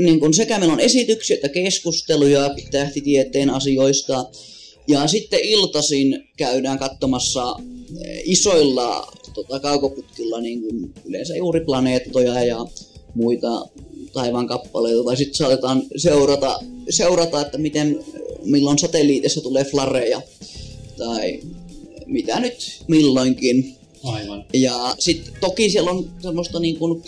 niin 0.00 0.20
kun 0.20 0.34
sekä 0.34 0.58
meillä 0.58 0.72
on 0.72 0.80
esityksiä 0.80 1.34
että 1.34 1.48
keskusteluja 1.48 2.54
tähtitieteen 2.70 3.50
asioista. 3.50 4.30
Ja 4.88 5.06
sitten 5.06 5.40
iltasin 5.42 6.28
käydään 6.36 6.78
katsomassa 6.78 7.56
eh, 8.04 8.22
isoilla 8.24 9.12
tota, 9.34 9.60
kaukoputkilla 9.60 10.40
niin 10.40 10.62
kuin 10.62 10.94
yleensä 11.04 11.36
juuri 11.36 11.60
planeettoja 11.60 12.44
ja 12.44 12.66
muita 13.14 13.66
taivaan 14.12 14.46
kappaleita. 14.46 15.04
Tai 15.04 15.16
sitten 15.16 15.34
saatetaan 15.34 15.82
seurata, 15.96 16.58
seurata, 16.90 17.40
että 17.40 17.58
miten, 17.58 18.04
milloin 18.44 18.78
satelliitissa 18.78 19.40
tulee 19.40 19.64
flareja 19.64 20.22
tai 20.98 21.40
mitä 22.06 22.40
nyt 22.40 22.82
milloinkin. 22.88 23.76
Aivan. 24.04 24.44
Ja 24.52 24.94
sitten 24.98 25.34
toki 25.40 25.70
siellä 25.70 25.90
on 25.90 26.10
semmoista 26.22 26.60
niin 26.60 26.78
kuin, 26.78 27.02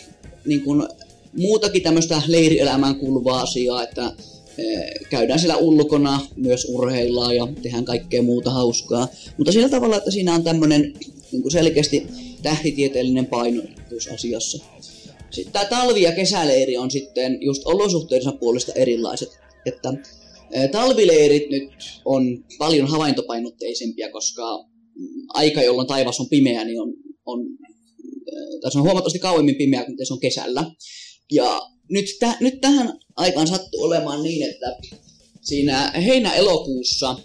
niin 0.46 0.64
kuin 0.64 0.88
muutakin 1.36 1.82
tämmöistä 1.82 2.22
leirielämään 2.26 2.96
kuuluvaa 2.96 3.40
asiaa, 3.40 3.82
että 3.82 4.12
eh, 4.58 4.90
käydään 5.10 5.38
siellä 5.38 5.56
ulkona, 5.56 6.20
myös 6.36 6.66
urheillaan 6.70 7.36
ja 7.36 7.48
tehdään 7.62 7.84
kaikkea 7.84 8.22
muuta 8.22 8.50
hauskaa. 8.50 9.08
Mutta 9.36 9.52
sillä 9.52 9.68
tavalla, 9.68 9.96
että 9.96 10.10
siinä 10.10 10.34
on 10.34 10.44
tämmöinen 10.44 10.92
niin 11.32 11.42
kuin 11.42 11.52
selkeästi 11.52 12.06
tähtitieteellinen 12.42 13.26
painotus 13.26 14.08
asiassa. 14.14 14.64
Sitten 15.30 15.52
tämä 15.52 15.64
talvi- 15.64 16.02
ja 16.02 16.12
kesäleiri 16.12 16.76
on 16.76 16.90
sitten 16.90 17.38
just 17.40 17.62
olosuhteidensa 17.64 18.32
puolesta 18.32 18.72
erilaiset. 18.72 19.38
Että 19.66 19.92
talvileirit 20.72 21.50
nyt 21.50 21.72
on 22.04 22.44
paljon 22.58 22.88
havaintopainotteisempia, 22.88 24.12
koska 24.12 24.64
aika, 25.28 25.62
jolloin 25.62 25.88
taivas 25.88 26.20
on 26.20 26.28
pimeä, 26.28 26.64
niin 26.64 26.80
on, 26.80 26.94
on, 27.26 27.38
tai 28.60 28.72
se 28.72 28.78
on 28.78 28.84
huomattavasti 28.84 29.18
kauemmin 29.18 29.56
pimeä 29.56 29.84
kuin 29.84 30.06
se 30.06 30.12
on 30.12 30.20
kesällä. 30.20 30.70
Ja 31.32 31.62
nyt, 31.90 32.04
täh, 32.20 32.36
nyt 32.40 32.60
tähän 32.60 32.98
aikaan 33.16 33.46
sattuu 33.46 33.82
olemaan 33.82 34.22
niin, 34.22 34.50
että 34.50 34.76
siinä 35.42 35.90
heinä-elokuussa 35.90 37.16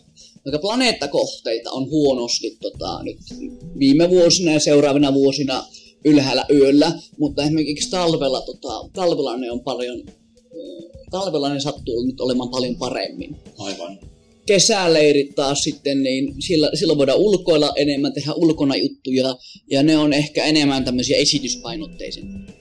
vaikka 0.45 0.59
planeettakohteita 0.59 1.71
on 1.71 1.89
huonosti 1.89 2.57
tota, 2.61 3.03
nyt 3.03 3.17
viime 3.79 4.09
vuosina 4.09 4.51
ja 4.51 4.59
seuraavina 4.59 5.13
vuosina 5.13 5.63
ylhäällä 6.05 6.45
yöllä, 6.53 6.99
mutta 7.17 7.43
esimerkiksi 7.43 7.89
talvella, 7.89 8.41
tota, 8.41 8.89
talvella 8.93 9.37
ne 9.37 9.51
on 9.51 9.63
paljon, 9.63 10.03
talvella 11.11 11.53
ne 11.53 11.59
sattuu 11.59 12.05
nyt 12.05 12.21
olemaan 12.21 12.49
paljon 12.49 12.75
paremmin. 12.75 13.35
Aivan. 13.57 13.99
Kesäleirit 14.45 15.35
taas 15.35 15.63
sitten, 15.63 16.03
niin 16.03 16.35
sillä, 16.39 16.71
silloin 16.73 16.97
voidaan 16.97 17.19
ulkoilla 17.19 17.73
enemmän, 17.75 18.13
tehdä 18.13 18.33
ulkona 18.33 18.75
juttuja, 18.75 19.35
ja 19.71 19.83
ne 19.83 19.97
on 19.97 20.13
ehkä 20.13 20.43
enemmän 20.43 20.85
tämmöisiä 20.85 21.17
esityspainotteisempia. 21.17 22.60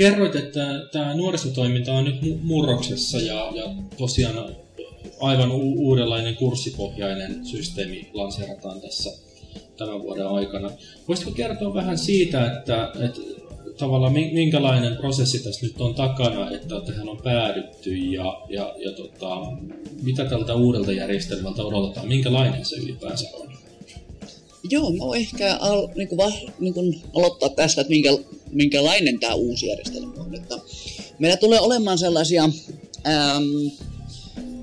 Kerroit, 0.00 0.36
että 0.36 0.66
tämä 0.92 1.14
nuorisotoiminta 1.14 1.92
on 1.92 2.04
nyt 2.04 2.42
murroksessa 2.42 3.18
ja, 3.18 3.52
ja 3.54 3.74
tosiaan 3.98 4.56
aivan 5.20 5.52
u- 5.52 5.88
uudenlainen 5.88 6.36
kurssipohjainen 6.36 7.46
systeemi 7.46 8.10
lanseerataan 8.12 8.80
tässä 8.80 9.10
tämän 9.76 10.02
vuoden 10.02 10.26
aikana. 10.26 10.70
Voisitko 11.08 11.32
kertoa 11.32 11.74
vähän 11.74 11.98
siitä, 11.98 12.56
että, 12.56 12.92
että 13.00 13.20
tavallaan 13.78 14.12
minkälainen 14.12 14.96
prosessi 14.96 15.38
tässä 15.44 15.66
nyt 15.66 15.80
on 15.80 15.94
takana, 15.94 16.50
että 16.50 16.80
tähän 16.80 17.08
on 17.08 17.20
päädytty 17.24 17.94
ja, 17.94 18.42
ja, 18.48 18.74
ja 18.78 18.92
tota, 18.92 19.36
mitä 20.02 20.24
tältä 20.24 20.54
uudelta 20.54 20.92
järjestelmältä 20.92 21.62
odotetaan, 21.62 22.08
minkälainen 22.08 22.64
se 22.64 22.76
ylipäänsä 22.76 23.28
on? 23.34 23.50
Joo, 24.70 24.90
no 24.90 25.14
ehkä 25.14 25.56
al, 25.60 25.88
niin 25.94 26.08
kuin 26.08 26.32
niin 26.60 26.74
kuin 26.74 27.00
aloittaa 27.14 27.48
tästä, 27.48 27.80
että 27.80 27.90
minkä, 27.90 28.10
minkälainen 28.52 29.20
tämä 29.20 29.34
uusi 29.34 29.66
järjestelmä 29.66 30.12
on. 30.18 30.34
Että 30.34 30.58
meillä 31.18 31.36
tulee 31.36 31.60
olemaan 31.60 31.98
sellaisia... 31.98 32.44
Ähm, 33.06 33.44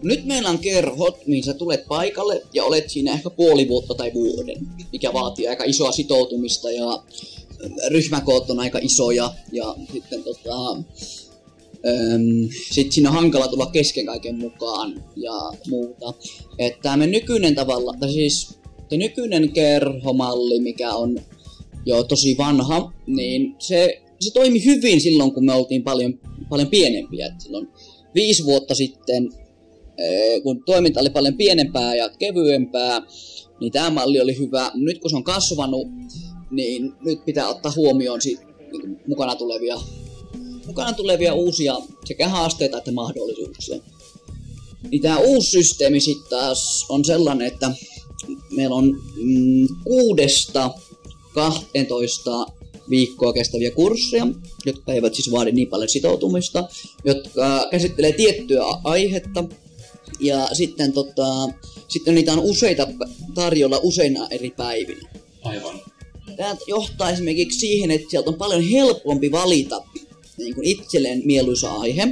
nyt 0.01 0.25
meillä 0.25 0.49
on 0.49 0.59
kerhot, 0.59 1.27
mihin 1.27 1.43
sä 1.43 1.53
tulet 1.53 1.87
paikalle 1.87 2.41
ja 2.53 2.63
olet 2.63 2.89
siinä 2.89 3.13
ehkä 3.13 3.29
puoli 3.29 3.67
vuotta 3.67 3.93
tai 3.93 4.11
vuoden, 4.13 4.67
mikä 4.91 5.13
vaatii 5.13 5.47
aika 5.47 5.63
isoa 5.63 5.91
sitoutumista 5.91 6.71
ja 6.71 7.03
ryhmäkoot 7.89 8.49
on 8.49 8.59
aika 8.59 8.79
isoja 8.81 9.33
ja 9.51 9.75
sitten 9.93 10.23
tota, 10.23 10.77
Öm, 11.87 12.49
sitten 12.71 12.91
siinä 12.91 13.09
on 13.09 13.15
hankala 13.15 13.47
tulla 13.47 13.65
kesken 13.65 14.05
kaiken 14.05 14.35
mukaan 14.35 15.03
ja 15.15 15.33
muuta. 15.69 16.13
Että 16.59 16.79
tämä 16.81 17.07
nykyinen 17.07 17.55
tavalla, 17.55 17.93
tai 17.99 18.11
siis 18.11 18.59
nykyinen 18.91 19.51
kerhomalli, 19.51 20.59
mikä 20.59 20.93
on 20.93 21.19
jo 21.87 22.03
tosi 22.03 22.35
vanha, 22.37 22.93
niin 23.07 23.55
se, 23.59 24.01
se 24.19 24.31
toimi 24.33 24.65
hyvin 24.65 25.01
silloin, 25.01 25.31
kun 25.31 25.45
me 25.45 25.53
oltiin 25.53 25.83
paljon, 25.83 26.19
paljon 26.49 26.67
pienempiä. 26.67 27.25
Et 27.25 27.41
silloin 27.41 27.67
viisi 28.15 28.45
vuotta 28.45 28.75
sitten, 28.75 29.29
kun 30.43 30.63
toiminta 30.65 30.99
oli 30.99 31.09
paljon 31.09 31.33
pienempää 31.33 31.95
ja 31.95 32.09
kevyempää, 32.09 33.01
niin 33.59 33.71
tämä 33.71 33.89
malli 33.89 34.21
oli 34.21 34.37
hyvä. 34.37 34.71
Nyt 34.75 34.99
kun 34.99 35.09
se 35.09 35.15
on 35.15 35.23
kasvanut, 35.23 35.87
niin 36.51 36.93
nyt 37.05 37.25
pitää 37.25 37.49
ottaa 37.49 37.73
huomioon 37.75 38.21
siitä, 38.21 38.45
niin 38.71 38.99
mukana 39.07 39.35
tulevia 39.35 39.77
mukana 40.67 40.93
tulevia 40.93 41.33
uusia 41.33 41.75
sekä 42.05 42.29
haasteita 42.29 42.77
että 42.77 42.91
mahdollisuuksia. 42.91 43.79
Niin 44.91 45.01
tämä 45.01 45.17
uusi 45.17 45.49
systeemi 45.49 45.99
sitten 45.99 46.29
taas 46.29 46.85
on 46.89 47.05
sellainen, 47.05 47.47
että 47.47 47.71
meillä 48.51 48.75
on 48.75 48.85
mm, 49.15 49.67
kuudesta 49.83 50.71
12 51.37 52.45
viikkoa 52.89 53.33
kestäviä 53.33 53.71
kursseja, 53.71 54.27
jotka 54.65 54.93
eivät 54.93 55.15
siis 55.15 55.31
vaadi 55.31 55.51
niin 55.51 55.67
paljon 55.67 55.89
sitoutumista, 55.89 56.67
jotka 57.05 57.67
käsittelee 57.71 58.11
tiettyä 58.11 58.63
aihetta. 58.83 59.43
Ja 60.19 60.49
sitten, 60.53 60.93
tota, 60.93 61.25
sitten 61.87 62.15
niitä 62.15 62.33
on 62.33 62.39
useita 62.39 62.87
tarjolla 63.33 63.79
useina 63.83 64.27
eri 64.31 64.49
päivinä. 64.49 65.09
Aivan. 65.43 65.79
Tämä 66.37 66.55
johtaa 66.67 67.09
esimerkiksi 67.09 67.59
siihen, 67.59 67.91
että 67.91 68.09
sieltä 68.09 68.29
on 68.29 68.35
paljon 68.35 68.63
helpompi 68.63 69.31
valita 69.31 69.83
niin 70.37 70.55
kuin 70.55 70.67
itselleen 70.67 71.21
mieluisa 71.25 71.73
aihe. 71.73 72.07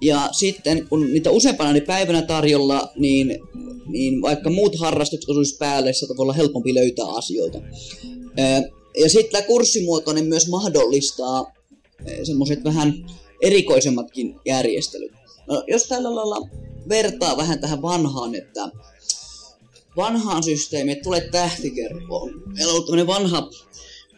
Ja 0.00 0.28
sitten 0.32 0.88
kun 0.88 1.12
niitä 1.12 1.30
useampana 1.30 1.72
niin 1.72 1.86
päivänä 1.86 2.22
tarjolla, 2.22 2.92
niin, 2.96 3.38
niin 3.86 4.22
vaikka 4.22 4.50
muut 4.50 4.78
harrastukset 4.78 5.30
osuisi 5.30 5.56
päälle, 5.56 5.92
se 5.92 6.08
voi 6.08 6.22
olla 6.22 6.32
helpompi 6.32 6.74
löytää 6.74 7.06
asioita. 7.06 7.60
Ja 8.98 9.10
sitten 9.10 9.32
tämä 9.32 9.46
kurssimuotoinen 9.46 10.26
myös 10.26 10.48
mahdollistaa 10.48 11.52
semmoiset 12.22 12.64
vähän 12.64 13.06
erikoisemmatkin 13.42 14.40
järjestelyt. 14.44 15.12
No, 15.46 15.64
jos 15.66 15.84
tällä 15.84 16.14
lailla 16.14 16.48
vertaa 16.88 17.36
vähän 17.36 17.60
tähän 17.60 17.82
vanhaan, 17.82 18.34
että 18.34 18.68
vanhaan 19.96 20.42
systeemiin, 20.42 20.92
että 20.92 21.04
tulee 21.04 21.28
tähtikerhoon. 21.30 22.42
Meillä 22.46 22.72
on 22.72 22.84
ollut 22.88 23.06
vanha 23.06 23.50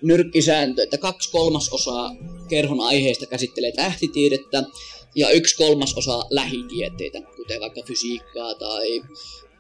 nyrkkisääntö, 0.03 0.83
että 0.83 0.99
kaksi 0.99 1.31
kolmasosaa 1.31 2.17
kerhon 2.49 2.81
aiheesta 2.81 3.27
käsittelee 3.27 3.73
tähtitiedettä 3.73 4.65
ja 5.15 5.31
yksi 5.31 5.57
kolmasosa 5.57 6.25
lähitieteitä, 6.31 7.21
kuten 7.37 7.61
vaikka 7.61 7.81
fysiikkaa 7.87 8.55
tai 8.55 9.01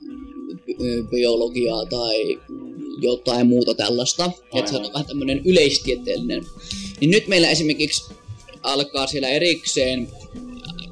mm, 0.00 1.09
biologiaa 1.09 1.87
tai 1.87 2.40
jotain 3.02 3.47
muuta 3.47 3.75
tällaista. 3.75 4.30
Että 4.54 4.71
se 4.71 4.76
on 4.76 4.92
vähän 4.92 5.07
tämmöinen 5.07 5.42
yleistieteellinen. 5.45 6.47
Niin 7.00 7.11
nyt 7.11 7.28
meillä 7.28 7.50
esimerkiksi 7.50 8.04
alkaa 8.62 9.07
siellä 9.07 9.28
erikseen 9.28 10.09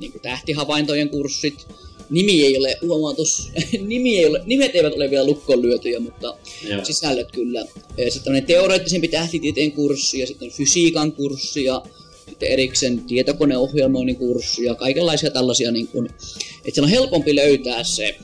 niin 0.00 0.12
tähtihavaintojen 0.22 1.08
kurssit, 1.08 1.66
nimi 2.10 2.44
ei 2.44 2.58
ole 2.58 2.76
huomautus, 2.82 3.50
nimi 3.86 4.18
ei 4.18 4.26
ole, 4.26 4.42
nimet 4.46 4.74
eivät 4.74 4.94
ole 4.94 5.10
vielä 5.10 5.26
lukkoon 5.26 5.62
lyötyjä, 5.62 6.00
mutta 6.00 6.36
Joo. 6.68 6.84
sisällöt 6.84 7.32
kyllä. 7.32 7.64
Sitten 7.88 8.22
tämmöinen 8.24 8.46
teoreettisempi 8.46 9.08
tähtitieteen 9.08 9.72
kurssi 9.72 10.20
ja 10.20 10.26
sitten 10.26 10.50
fysiikan 10.50 11.12
kurssi 11.12 11.64
ja 11.64 11.82
sitten 12.28 12.48
erikseen 12.48 13.00
tietokoneohjelmoinnin 13.00 14.16
kurssi 14.16 14.64
ja 14.64 14.74
kaikenlaisia 14.74 15.30
tällaisia, 15.30 15.70
niin 15.70 15.88
kuin, 15.88 16.06
että 16.64 16.74
se 16.74 16.80
on 16.80 16.88
helpompi 16.88 17.34
löytää 17.34 17.84
se. 17.84 18.16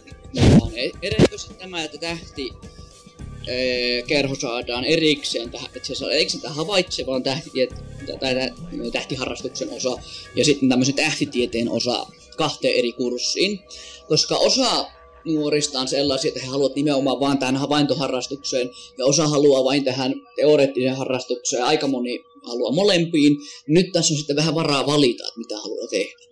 Erityisesti 1.03 1.55
tämä, 1.55 1.85
että 1.85 1.99
tähti 1.99 2.53
kerho 4.07 4.35
saadaan 4.35 4.85
erikseen, 4.85 5.51
että 5.77 5.87
se 5.87 5.95
saa 5.95 6.11
erikseen 6.11 6.43
tähän 6.43 6.57
havaitsevaan 6.57 7.23
tai 7.23 7.37
tähtiharrastuksen 8.93 9.71
osa 9.71 9.99
ja 10.37 10.45
sitten 10.45 10.69
tämmöisen 10.69 10.95
tähtitieteen 10.95 11.69
osa 11.69 12.07
kahteen 12.37 12.75
eri 12.75 12.93
kurssiin, 12.93 13.61
koska 14.09 14.37
osa 14.37 14.87
nuorista 15.25 15.81
on 15.81 15.89
sellaisia, 15.89 16.29
että 16.29 16.41
he 16.41 16.47
haluavat 16.47 16.77
nimenomaan 16.77 17.21
vain 17.21 17.39
tähän 17.39 17.57
havaintoharrastukseen, 17.57 18.71
ja 18.99 19.05
osa 19.05 19.29
haluaa 19.29 19.65
vain 19.65 19.85
tähän 19.85 20.15
teoreettiseen 20.37 20.97
harrastukseen, 20.97 21.65
aika 21.65 21.87
moni 21.87 22.21
haluaa 22.43 22.73
molempiin. 22.73 23.37
Nyt 23.69 23.87
tässä 23.93 24.15
on 24.15 24.19
sitten 24.19 24.37
vähän 24.37 24.55
varaa 24.55 24.87
valita, 24.87 25.25
että 25.29 25.39
mitä 25.39 25.57
haluaa 25.57 25.87
tehdä. 25.91 26.25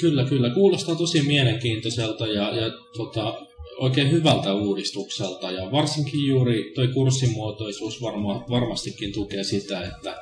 Kyllä, 0.00 0.24
kyllä. 0.24 0.50
Kuulostaa 0.50 0.94
tosi 0.94 1.22
mielenkiintoiselta 1.22 2.26
ja, 2.26 2.56
ja 2.56 2.70
tota, 2.96 3.46
oikein 3.78 4.10
hyvältä 4.10 4.54
uudistukselta. 4.54 5.50
Ja 5.50 5.72
varsinkin 5.72 6.26
juuri 6.26 6.72
tuo 6.74 6.84
kurssimuotoisuus 6.94 8.02
varma, 8.02 8.44
varmastikin 8.50 9.12
tukee 9.12 9.44
sitä, 9.44 9.80
että 9.80 10.16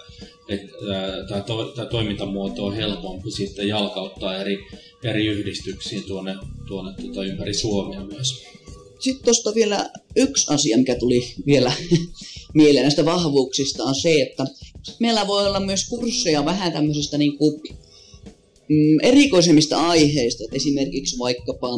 tämä, 1.29 1.41
to, 1.41 1.87
toimintamuoto 1.91 2.65
on 2.67 2.77
helpompi 2.77 3.31
sitten 3.31 3.69
jalkauttaa 3.69 4.37
eri, 4.37 4.59
eri 5.05 5.27
yhdistyksiin 5.27 6.05
tuonne, 6.05 6.35
tuonne 6.67 6.93
tuota, 7.03 7.25
ympäri 7.25 7.55
Suomea 7.55 8.05
myös. 8.05 8.45
Sitten 8.99 9.25
tuosta 9.25 9.55
vielä 9.55 9.91
yksi 10.17 10.55
asia, 10.55 10.79
mikä 10.79 10.95
tuli 10.95 11.35
vielä 11.47 11.73
mieleen 12.55 12.83
näistä 12.83 13.05
vahvuuksista, 13.05 13.85
on 13.85 13.95
se, 13.95 14.23
että 14.23 14.45
meillä 14.99 15.27
voi 15.27 15.47
olla 15.47 15.61
myös 15.61 15.89
kursseja 15.89 16.45
vähän 16.45 16.73
tämmöisistä 16.73 17.19
niin 17.19 17.39
kuin, 17.39 17.61
mm, 18.69 18.99
erikoisemmista 19.03 19.89
aiheista, 19.89 20.45
että 20.45 20.57
esimerkiksi 20.57 21.19
vaikkapa 21.19 21.69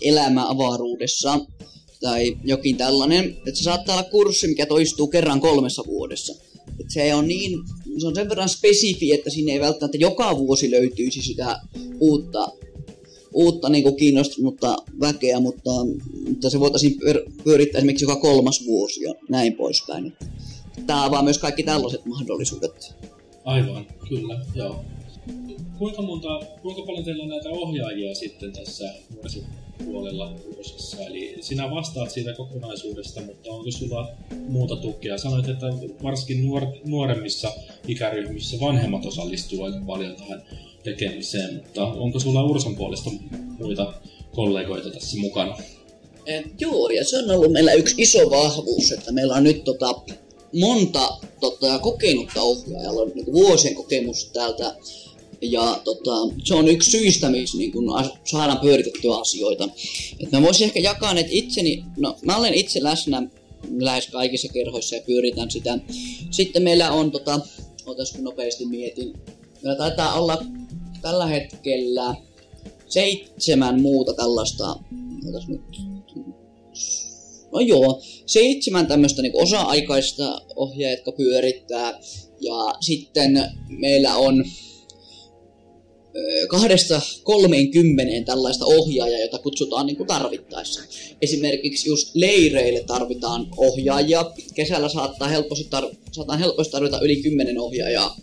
elämä 0.00 0.48
avaruudessa 0.48 1.40
tai 2.00 2.36
jokin 2.44 2.76
tällainen, 2.76 3.24
että 3.24 3.54
se 3.54 3.62
saattaa 3.62 3.96
olla 3.96 4.10
kurssi, 4.10 4.48
mikä 4.48 4.66
toistuu 4.66 5.06
kerran 5.06 5.40
kolmessa 5.40 5.82
vuodessa. 5.86 6.34
Että 6.80 6.92
se 6.92 7.14
on 7.14 7.28
niin 7.28 7.58
se 7.98 8.06
on 8.06 8.14
sen 8.14 8.28
verran 8.28 8.48
spesifi, 8.48 9.12
että 9.12 9.30
siinä 9.30 9.52
ei 9.52 9.60
välttämättä 9.60 9.98
joka 9.98 10.38
vuosi 10.38 10.70
löytyisi 10.70 11.22
sitä 11.22 11.60
uutta, 12.00 12.48
uutta 13.34 13.68
niin 13.68 13.96
kiinnostunutta 13.96 14.76
väkeä, 15.00 15.40
mutta, 15.40 15.70
mutta 16.28 16.50
se 16.50 16.60
voitaisiin 16.60 16.98
pyörittää 17.44 17.78
esimerkiksi 17.78 18.04
joka 18.04 18.16
kolmas 18.16 18.66
vuosi 18.66 19.02
ja 19.02 19.14
näin 19.28 19.52
poispäin. 19.52 20.12
Tämä 20.86 21.04
avaa 21.04 21.22
myös 21.22 21.38
kaikki 21.38 21.62
tällaiset 21.62 22.06
mahdollisuudet. 22.06 22.94
Aivan, 23.44 23.86
kyllä, 24.08 24.40
joo. 24.54 24.84
Kuinka, 25.78 26.02
monta, 26.02 26.40
kuinka 26.62 26.82
paljon 26.82 27.04
teillä 27.04 27.22
on 27.22 27.28
näitä 27.28 27.48
ohjaajia 27.48 28.14
sitten 28.14 28.52
tässä 28.52 28.94
puolella 29.84 30.32
osassa? 30.60 30.96
Eli 31.00 31.36
sinä 31.40 31.70
vastaat 31.70 32.10
siitä 32.10 32.32
kokonaisuudesta, 32.32 33.20
mutta 33.20 33.50
onko 33.50 33.70
sulla 33.70 34.08
muuta 34.48 34.76
tukea? 34.76 35.18
Sanoit, 35.18 35.48
että 35.48 35.66
varsinkin 36.02 36.46
nuor, 36.46 36.66
nuoremmissa 36.84 37.52
ikäryhmissä 37.88 38.60
vanhemmat 38.60 39.06
osallistuu 39.06 39.62
aika 39.62 39.78
paljon 39.86 40.16
tähän 40.16 40.42
tekemiseen, 40.82 41.54
mutta 41.54 41.86
onko 41.86 42.20
sulla 42.20 42.44
Ursan 42.44 42.76
puolesta 42.76 43.10
muita 43.58 43.92
kollegoita 44.34 44.90
tässä 44.90 45.16
mukana? 45.18 45.56
Eh, 46.26 46.44
joo, 46.60 46.90
ja 46.90 47.04
se 47.04 47.18
on 47.18 47.30
ollut 47.30 47.52
meillä 47.52 47.72
yksi 47.72 47.94
iso 47.98 48.30
vahvuus, 48.30 48.92
että 48.92 49.12
meillä 49.12 49.34
on 49.34 49.44
nyt 49.44 49.64
tota, 49.64 49.94
monta 50.60 51.08
tota, 51.40 51.78
kokenutta 51.78 52.42
ohjaajaa, 52.42 52.92
on 52.92 53.12
niin 53.14 53.32
vuosien 53.32 53.74
kokemus 53.74 54.30
täältä 54.32 54.74
ja 55.42 55.80
tota, 55.84 56.34
se 56.44 56.54
on 56.54 56.68
yksi 56.68 56.90
syistä, 56.90 57.30
missä 57.30 57.58
niin 57.58 57.72
kun 57.72 57.84
saadaan 58.24 58.60
pyöritettyä 58.60 59.16
asioita. 59.16 59.68
Et 60.20 60.32
mä 60.32 60.42
voisin 60.42 60.64
ehkä 60.64 60.80
jakaa 60.80 61.18
että 61.18 61.32
itseni, 61.32 61.84
no 61.96 62.18
mä 62.22 62.36
olen 62.36 62.54
itse 62.54 62.82
läsnä 62.82 63.22
lähes 63.78 64.06
kaikissa 64.06 64.48
kerhoissa 64.52 64.96
ja 64.96 65.02
pyöritän 65.06 65.50
sitä. 65.50 65.78
Sitten 66.30 66.62
meillä 66.62 66.92
on, 66.92 67.10
tota, 67.10 67.40
otas 67.86 68.12
kun 68.12 68.24
nopeasti 68.24 68.66
mietin, 68.66 69.12
meillä 69.62 69.78
taitaa 69.78 70.20
olla 70.20 70.44
tällä 71.02 71.26
hetkellä 71.26 72.14
seitsemän 72.88 73.80
muuta 73.80 74.12
tällaista, 74.14 74.76
otas 75.28 75.48
nyt, 75.48 75.60
no 77.52 77.60
joo, 77.60 78.02
seitsemän 78.26 78.86
tämmöistä 78.86 79.22
niin 79.22 79.42
osa-aikaista 79.42 80.40
ohjaajaa, 80.56 80.96
jotka 80.96 81.12
pyörittää. 81.12 82.00
Ja 82.40 82.74
sitten 82.80 83.50
meillä 83.68 84.16
on 84.16 84.44
kahdesta 86.48 87.00
30 87.22 88.26
tällaista 88.26 88.64
ohjaajaa, 88.64 89.20
jota 89.20 89.38
kutsutaan 89.38 89.86
niin 89.86 89.96
kuin 89.96 90.06
tarvittaessa. 90.06 90.80
Esimerkiksi 91.22 91.88
just 91.88 92.10
leireille 92.14 92.84
tarvitaan 92.84 93.48
ohjaajia. 93.56 94.30
Kesällä 94.54 94.88
saattaa 94.88 95.28
helposti, 95.28 95.68
tar- 95.76 95.96
saattaa 96.12 96.36
helposti 96.36 96.72
tarvita 96.72 97.00
yli 97.00 97.16
10 97.22 97.58
ohjaajaa 97.58 98.16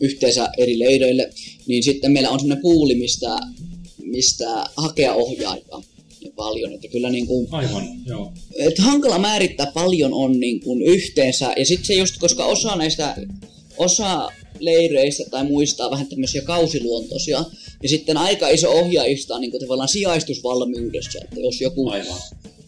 yhteensä 0.00 0.48
eri 0.58 0.78
leireille. 0.78 1.30
Niin 1.66 1.82
sitten 1.82 2.12
meillä 2.12 2.30
on 2.30 2.40
sellainen 2.40 2.62
puuli, 2.62 2.94
mistä, 2.94 3.38
mistä 3.98 4.64
hakea 4.76 5.14
ohjaajia 5.14 5.82
paljon. 6.36 6.72
Että 6.72 6.88
kyllä 6.88 7.10
niin 7.10 7.26
kuin, 7.26 7.48
Aivan, 7.50 7.88
joo. 8.06 8.32
Että 8.58 8.82
hankala 8.82 9.18
määrittää 9.18 9.66
paljon 9.74 10.12
on 10.14 10.40
niin 10.40 10.60
kuin 10.60 10.82
yhteensä. 10.82 11.52
Ja 11.56 11.66
sitten 11.66 11.86
se 11.86 11.94
just, 11.94 12.14
koska 12.18 12.44
osa 12.44 12.76
näistä, 12.76 13.16
osa 13.82 14.28
leireistä 14.58 15.24
tai 15.30 15.44
muista 15.44 15.90
vähän 15.90 16.06
tämmöisiä 16.06 16.42
kausiluontoisia. 16.42 17.44
Ja 17.82 17.88
sitten 17.88 18.16
aika 18.16 18.48
iso 18.48 18.70
ohjaajista 18.70 19.34
on 19.34 19.40
niin 19.40 19.60
tavallaan 19.60 19.88
sijaistusvalmiudessa, 19.88 21.18
että 21.24 21.40
jos 21.40 21.60
joku 21.60 21.92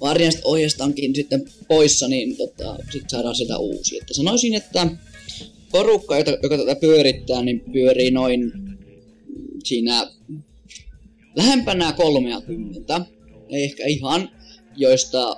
varjasta 0.01 0.41
ohjasta 0.45 0.85
onkin 0.85 1.15
sitten 1.15 1.45
poissa, 1.69 2.09
niin 2.09 2.37
tota, 2.37 2.77
sitten 2.93 3.11
saadaan 3.11 3.35
sitä 3.35 3.59
uusi. 3.59 3.99
Että 3.99 4.15
sanoisin, 4.15 4.55
että 4.55 4.87
porukka, 5.73 6.19
joka, 6.19 6.31
joka 6.43 6.59
tätä 6.59 6.77
pyörittää, 6.77 7.43
niin 7.43 7.61
pyörii 7.73 8.11
noin 8.11 8.53
siinä 9.65 10.11
lähempänä 11.37 11.93
30, 11.93 13.01
ei 13.51 13.65
ehkä 13.65 13.87
ihan, 13.87 14.31
joista 14.77 15.37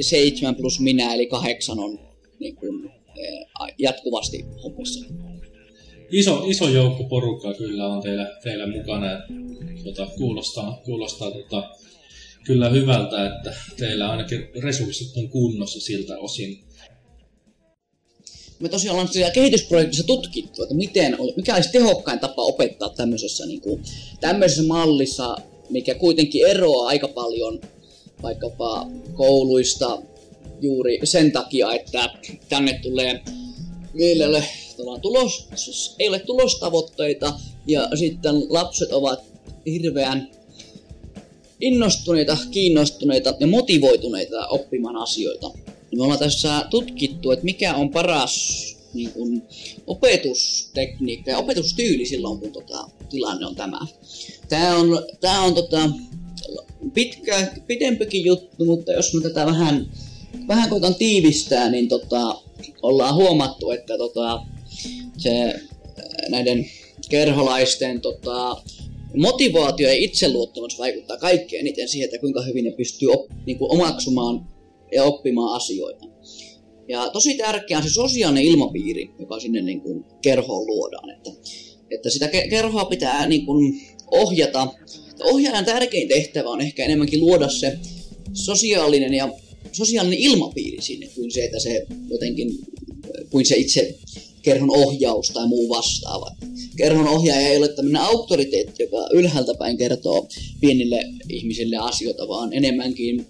seitsemän 0.00 0.54
plus 0.54 0.80
minä, 0.80 1.14
eli 1.14 1.26
kahdeksan 1.26 1.78
on 1.78 1.98
niin 2.38 2.56
kuin, 2.56 2.90
jatkuvasti 3.78 4.44
hommissa 4.64 5.04
iso, 6.12 6.44
iso 6.46 6.68
joukko 6.68 7.04
porukkaa 7.04 7.54
kyllä 7.54 7.86
on 7.86 8.02
teillä, 8.02 8.38
teillä 8.42 8.66
mukana. 8.66 9.06
Tuota, 9.82 10.06
kuulostaa, 10.06 10.80
kuulostaa 10.84 11.30
tota, 11.30 11.70
kyllä 12.44 12.68
hyvältä, 12.68 13.26
että 13.26 13.54
teillä 13.76 14.10
ainakin 14.10 14.48
resurssit 14.62 15.16
on 15.16 15.28
kunnossa 15.28 15.80
siltä 15.80 16.18
osin. 16.18 16.64
Me 18.60 18.68
tosiaan 18.68 18.94
ollaan 18.94 19.12
siellä 19.12 19.32
kehitysprojektissa 19.32 20.06
tutkittu, 20.06 20.62
että 20.62 20.74
miten, 20.74 21.16
mikä 21.36 21.54
olisi 21.54 21.72
tehokkain 21.72 22.18
tapa 22.18 22.42
opettaa 22.42 22.88
tämmöisessä, 22.88 23.46
niin 23.46 23.60
kuin, 23.60 23.82
tämmöisessä 24.20 24.62
mallissa, 24.62 25.36
mikä 25.70 25.94
kuitenkin 25.94 26.46
eroaa 26.46 26.88
aika 26.88 27.08
paljon 27.08 27.60
vaikkapa 28.22 28.86
kouluista 29.14 30.02
juuri 30.62 31.00
sen 31.04 31.32
takia, 31.32 31.72
että 31.72 32.10
tänne 32.48 32.80
tulee 32.82 33.22
meille 33.94 34.44
tulos, 35.02 35.48
siis 35.54 35.94
ei 35.98 36.08
ole 36.08 36.18
tulostavoitteita 36.18 37.34
ja 37.66 37.88
sitten 37.94 38.34
lapset 38.48 38.92
ovat 38.92 39.24
hirveän 39.66 40.30
innostuneita, 41.60 42.38
kiinnostuneita 42.50 43.34
ja 43.40 43.46
motivoituneita 43.46 44.46
oppimaan 44.46 44.96
asioita. 44.96 45.50
Me 45.96 46.02
ollaan 46.02 46.18
tässä 46.18 46.66
tutkittu, 46.70 47.30
että 47.30 47.44
mikä 47.44 47.74
on 47.74 47.90
paras 47.90 48.66
niin 48.94 49.12
kuin, 49.12 49.42
opetustekniikka 49.86 51.30
ja 51.30 51.38
opetustyyli 51.38 52.06
silloin, 52.06 52.40
kun 52.40 52.52
tota, 52.52 52.88
tilanne 53.10 53.46
on 53.46 53.54
tämä. 53.54 53.86
Tämä 54.48 54.76
on, 54.76 54.88
tämä 55.20 55.42
on 55.42 55.54
tota, 55.54 55.90
pitkä, 56.94 57.52
pidempikin 57.66 58.24
juttu, 58.24 58.64
mutta 58.64 58.92
jos 58.92 59.14
mä 59.14 59.20
tätä 59.20 59.46
vähän, 59.46 59.90
vähän 60.48 60.70
koitan 60.70 60.94
tiivistää, 60.94 61.70
niin 61.70 61.88
tota, 61.88 62.42
ollaan 62.82 63.14
huomattu, 63.14 63.70
että 63.70 63.98
tota, 63.98 64.42
se 65.18 65.54
näiden 66.28 66.66
kerholaisten 67.08 68.00
tota, 68.00 68.62
motivaatio 69.16 69.88
ja 69.88 69.94
itseluottamus 69.94 70.78
vaikuttaa 70.78 71.16
kaikkein 71.16 71.60
eniten 71.60 71.88
siihen, 71.88 72.04
että 72.04 72.18
kuinka 72.18 72.42
hyvin 72.42 72.64
ne 72.64 72.70
pystyy 72.70 73.08
op, 73.12 73.30
niin 73.46 73.58
kuin 73.58 73.72
omaksumaan 73.72 74.46
ja 74.92 75.04
oppimaan 75.04 75.56
asioita. 75.56 76.04
Ja 76.88 77.10
tosi 77.10 77.34
tärkeä 77.34 77.76
on 77.76 77.82
se 77.82 77.90
sosiaalinen 77.90 78.44
ilmapiiri, 78.44 79.10
joka 79.18 79.40
sinne 79.40 79.62
niin 79.62 79.80
kuin 79.80 80.04
kerhoon 80.22 80.66
luodaan. 80.66 81.10
Että, 81.10 81.30
että 81.90 82.10
sitä 82.10 82.28
kerhoa 82.50 82.84
pitää 82.84 83.26
niin 83.26 83.46
kuin 83.46 83.80
ohjata. 84.10 84.68
Ohjaajan 85.24 85.64
tärkein 85.64 86.08
tehtävä 86.08 86.48
on 86.48 86.60
ehkä 86.60 86.84
enemmänkin 86.84 87.20
luoda 87.20 87.48
se 87.48 87.78
sosiaalinen 88.32 89.14
ja 89.14 89.28
sosiaalinen 89.72 90.18
ilmapiiri 90.18 90.82
sinne, 90.82 91.08
kuin 91.14 91.30
se, 91.30 91.44
että 91.44 91.58
se 91.58 91.86
jotenkin, 92.10 92.58
kuin 93.30 93.46
se 93.46 93.56
itse 93.56 93.98
kerhon 94.42 94.70
ohjaus 94.70 95.28
tai 95.28 95.48
muu 95.48 95.68
vastaava. 95.68 96.30
Kerhon 96.76 97.08
ohjaaja 97.08 97.48
ei 97.48 97.56
ole 97.56 97.68
tämmöinen 97.68 98.02
auktoriteetti, 98.02 98.82
joka 98.82 99.08
ylhäältä 99.12 99.54
päin 99.54 99.76
kertoo 99.76 100.28
pienille 100.60 101.04
ihmisille 101.28 101.76
asioita, 101.76 102.28
vaan 102.28 102.52
enemmänkin 102.52 103.26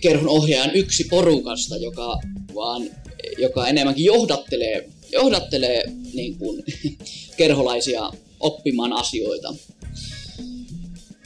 kerhon 0.00 0.28
ohjaajan 0.28 0.74
yksi 0.76 1.04
porukasta, 1.04 1.76
joka, 1.76 2.18
vaan, 2.54 2.90
joka 3.38 3.68
enemmänkin 3.68 4.04
johdattelee, 4.04 4.88
johdattelee 5.12 5.82
niin 6.14 6.38
kuin, 6.38 6.64
kerholaisia 7.36 8.10
oppimaan 8.40 8.92
asioita. 8.92 9.54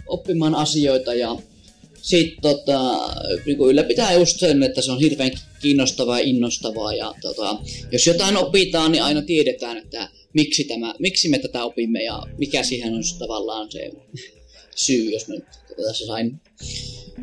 Oppimaan 0.07 0.55
asioita 0.55 1.14
ja 1.14 1.37
sitten 2.09 2.42
tota, 2.42 3.11
niin 3.47 3.59
ylläpitää 3.59 4.12
just 4.12 4.38
sen, 4.38 4.62
että 4.62 4.83
se 4.83 4.92
on 4.92 5.01
hirveän 5.01 5.31
kiinnostavaa 5.61 6.21
ja 6.21 6.27
innostavaa. 6.27 6.92
Ja 6.92 7.14
tota, 7.23 7.59
jos 7.92 8.07
jotain 8.07 8.37
opitaan, 8.37 8.92
niin 8.92 9.03
aina 9.03 9.23
tiedetään, 9.23 9.77
että 9.77 10.09
miksi, 10.33 10.64
tämä, 10.64 10.94
miksi 10.99 11.29
me 11.29 11.38
tätä 11.38 11.64
opimme 11.64 12.03
ja 12.03 12.23
mikä 12.38 12.62
siihen 12.62 12.94
on 12.94 13.03
tavallaan 13.18 13.73
se 13.73 13.90
syy, 14.77 15.11
jos 15.11 15.29
mä 15.29 15.35
nyt 15.35 15.44
tässä 15.87 16.07
sain, 16.07 16.40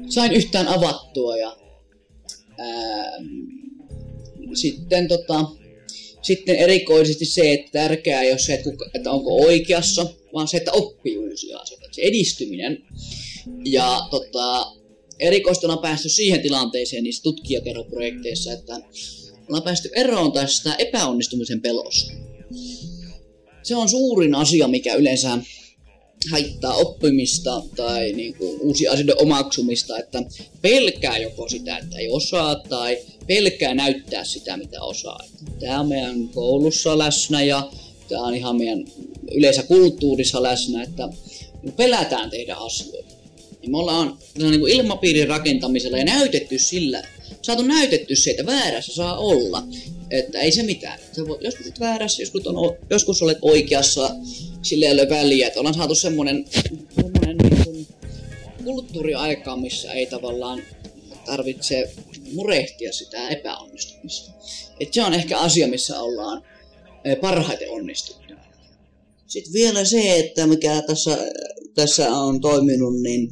sain 0.09 0.33
yhtään 0.33 0.67
avattua. 0.67 1.37
Ja, 1.37 1.57
ää, 2.57 3.11
sitten, 4.53 5.07
tota, 5.07 5.45
sitten 6.21 6.55
erikoisesti 6.55 7.25
se, 7.25 7.53
että 7.53 7.71
tärkeää 7.71 8.21
ei 8.21 8.31
ole 8.31 8.39
se, 8.39 8.53
että, 8.53 8.69
että 8.93 9.11
onko 9.11 9.35
oikeassa, 9.35 10.05
vaan 10.33 10.47
se, 10.47 10.57
että 10.57 10.71
oppii 10.71 11.17
uusia 11.17 11.59
asioita. 11.59 11.84
Se 11.95 12.01
edistyminen. 12.01 12.83
Ja 13.65 13.99
tota, 14.11 14.71
erikoisesti 15.19 15.65
ollaan 15.65 15.81
päästy 15.81 16.09
siihen 16.09 16.41
tilanteeseen 16.41 17.03
niissä 17.03 17.23
tutkijakerhoprojekteissa, 17.23 18.53
että 18.53 18.81
ollaan 19.47 19.63
päästy 19.63 19.89
eroon 19.95 20.31
tästä 20.31 20.75
epäonnistumisen 20.75 21.61
pelosta. 21.61 22.13
Se 23.63 23.75
on 23.75 23.89
suurin 23.89 24.35
asia, 24.35 24.67
mikä 24.67 24.95
yleensä 24.95 25.37
haittaa 26.31 26.73
oppimista 26.73 27.63
tai 27.75 28.13
niin 28.13 28.35
kuin 28.35 28.61
uusia 28.61 28.91
asioiden 28.91 29.21
omaksumista, 29.21 29.99
että 29.99 30.23
pelkää 30.61 31.17
joko 31.17 31.49
sitä, 31.49 31.77
että 31.77 31.97
ei 31.97 32.09
osaa 32.09 32.55
tai 32.55 32.97
pelkää 33.27 33.73
näyttää 33.73 34.23
sitä, 34.23 34.57
mitä 34.57 34.81
osaa. 34.81 35.19
Tämä 35.59 35.79
on 35.79 35.87
meidän 35.87 36.29
koulussa 36.29 36.97
läsnä 36.97 37.43
ja 37.43 37.71
tämä 38.09 38.23
on 38.23 38.35
ihan 38.35 38.57
meidän 38.57 38.85
yleensä 39.31 39.63
kulttuurissa 39.63 40.43
läsnä, 40.43 40.83
että 40.83 41.09
pelätään 41.71 42.29
tehdä 42.29 42.55
asioita. 42.55 43.15
Ja 43.63 43.69
me 43.69 43.77
ollaan 43.77 44.17
niin 44.37 44.59
kuin 44.59 44.73
ilmapiirin 44.73 45.27
rakentamisella 45.27 45.97
ja 45.97 46.05
näytetty 46.05 46.59
sillä, 46.59 47.03
saatu 47.41 47.63
näytetty 47.63 48.15
se, 48.15 48.29
että 48.31 48.45
väärässä 48.45 48.93
saa 48.93 49.17
olla. 49.17 49.63
Että 50.09 50.39
ei 50.39 50.51
se 50.51 50.63
mitään. 50.63 50.99
Sä 51.15 51.27
voit, 51.27 51.41
joskus 51.41 51.65
olet 51.65 51.79
väärässä, 51.79 52.21
joskus, 52.21 52.47
on, 52.47 52.77
joskus 52.89 53.21
olet 53.21 53.37
oikeassa, 53.41 54.15
sille 54.61 54.85
ei 54.85 54.93
ole 54.93 55.09
väliä. 55.09 55.47
Että 55.47 55.59
ollaan 55.59 55.75
saatu 55.75 55.95
semmoinen, 55.95 56.45
semmoinen 56.95 57.37
niin 57.37 57.87
kulttuuriaikaa, 58.63 59.57
missä 59.57 59.93
ei 59.93 60.05
tavallaan 60.05 60.61
tarvitse 61.25 61.91
murehtia 62.33 62.93
sitä 62.93 63.27
epäonnistumista. 63.29 64.31
Et 64.79 64.93
se 64.93 65.03
on 65.03 65.13
ehkä 65.13 65.37
asia, 65.37 65.67
missä 65.67 65.99
ollaan 65.99 66.43
eh, 67.05 67.19
parhaiten 67.19 67.71
onnistuttu. 67.71 68.24
Sitten 69.35 69.53
vielä 69.53 69.85
se, 69.85 70.19
että 70.19 70.47
mikä 70.47 70.81
tässä, 70.81 71.17
tässä 71.75 72.13
on 72.13 72.41
toiminut, 72.41 73.01
niin 73.01 73.29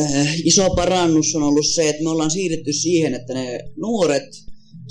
äh, 0.00 0.40
iso 0.44 0.70
parannus 0.70 1.34
on 1.34 1.42
ollut 1.42 1.66
se, 1.66 1.88
että 1.88 2.02
me 2.02 2.10
ollaan 2.10 2.30
siirretty 2.30 2.72
siihen, 2.72 3.14
että 3.14 3.34
ne 3.34 3.60
nuoret 3.76 4.44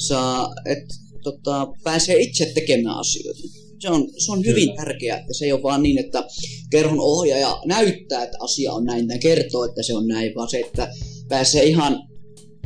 saa, 0.08 0.54
että 0.66 0.96
tota, 1.24 1.68
pääsee 1.84 2.20
itse 2.20 2.52
tekemään 2.56 2.98
asioita. 2.98 3.40
Se 3.80 3.90
on, 3.90 4.08
se 4.18 4.32
on 4.32 4.46
hyvin 4.46 4.76
tärkeää, 4.76 5.18
että 5.18 5.34
se 5.34 5.46
ei 5.46 5.52
ole 5.52 5.64
vaan 5.64 5.84
niin, 5.84 5.98
että 5.98 6.28
kerhon 6.72 7.00
ohjaaja 7.00 7.62
näyttää, 7.66 8.24
että 8.24 8.38
asia 8.40 8.74
on 8.74 8.84
näin, 8.84 9.08
tai 9.08 9.20
kertoo, 9.20 9.66
että 9.66 9.84
se 9.84 9.96
on 9.96 10.08
näin, 10.08 10.36
vaan 10.36 10.50
se, 10.50 10.60
että 10.60 10.94
pääsee 11.30 11.64
ihan 11.64 12.00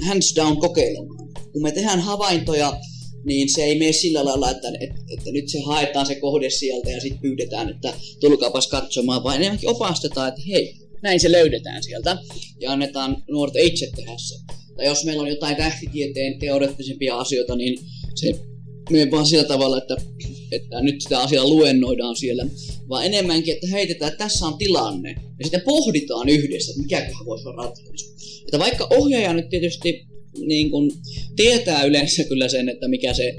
hands 0.02 0.36
down 0.36 0.58
kokeilemaan. 0.58 1.30
Kun 1.54 1.62
me 1.62 1.72
tehdään 1.72 2.00
havaintoja, 2.00 2.74
niin 3.26 3.50
se 3.50 3.64
ei 3.64 3.80
mene 3.80 3.92
sillä 3.92 4.26
lailla, 4.26 4.52
että, 4.52 4.68
että, 4.80 5.02
että 5.14 5.32
nyt 5.32 5.50
se 5.50 5.60
haetaan 5.60 6.06
se 6.06 6.16
kohde 6.16 6.50
sieltä 6.50 6.90
ja 6.90 7.02
sitten 7.02 7.22
pyydetään, 7.22 7.70
että 7.70 7.94
tulkaapas 8.20 8.68
katsomaan, 8.68 9.24
vaan 9.24 9.36
enemmänkin 9.36 9.70
opastetaan, 9.70 10.30
että 10.30 10.42
hei, 10.48 10.76
näin 11.04 11.20
se 11.20 11.32
löydetään 11.32 11.84
sieltä 11.84 12.18
ja 12.60 12.72
annetaan 12.72 13.24
nuorten 13.30 13.64
itse 13.64 13.92
tehdä 13.96 14.14
se. 14.18 14.36
Tai 14.76 14.86
jos 14.86 15.06
meillä 15.06 15.22
on 15.22 15.30
jotain 15.30 15.56
tähtitieteen 15.56 16.40
teoreettisempia 16.40 17.18
asioita, 17.18 17.56
niin 17.56 17.80
se 18.16 18.32
menee 18.90 19.12
vaan 19.12 19.26
sillä 19.26 19.44
tavalla, 19.44 19.78
että 19.78 19.96
että 20.52 20.82
nyt 20.82 21.02
sitä 21.02 21.20
asiaa 21.20 21.48
luennoidaan 21.48 22.16
siellä, 22.16 22.46
vaan 22.90 23.06
enemmänkin, 23.06 23.54
että 23.54 23.68
heitetään, 23.68 24.12
että 24.12 24.24
tässä 24.24 24.46
on 24.46 24.58
tilanne, 24.58 25.10
ja 25.10 25.44
sitten 25.44 25.62
pohditaan 25.66 26.30
yhdessä, 26.30 26.72
että 26.72 26.82
mikä 26.82 27.10
voisi 27.26 27.48
olla 27.48 27.64
ratkaisu. 27.64 28.06
Että 28.46 28.60
vaikka 28.60 28.88
ohjaaja 28.90 29.34
nyt 29.34 29.50
tietysti 29.50 30.08
niin 30.40 30.72
kun, 30.72 30.92
tietää 31.36 31.84
yleensä 31.84 32.24
kyllä 32.24 32.50
sen, 32.50 32.70
että 32.70 32.88
mikä 32.88 33.14
se 33.14 33.36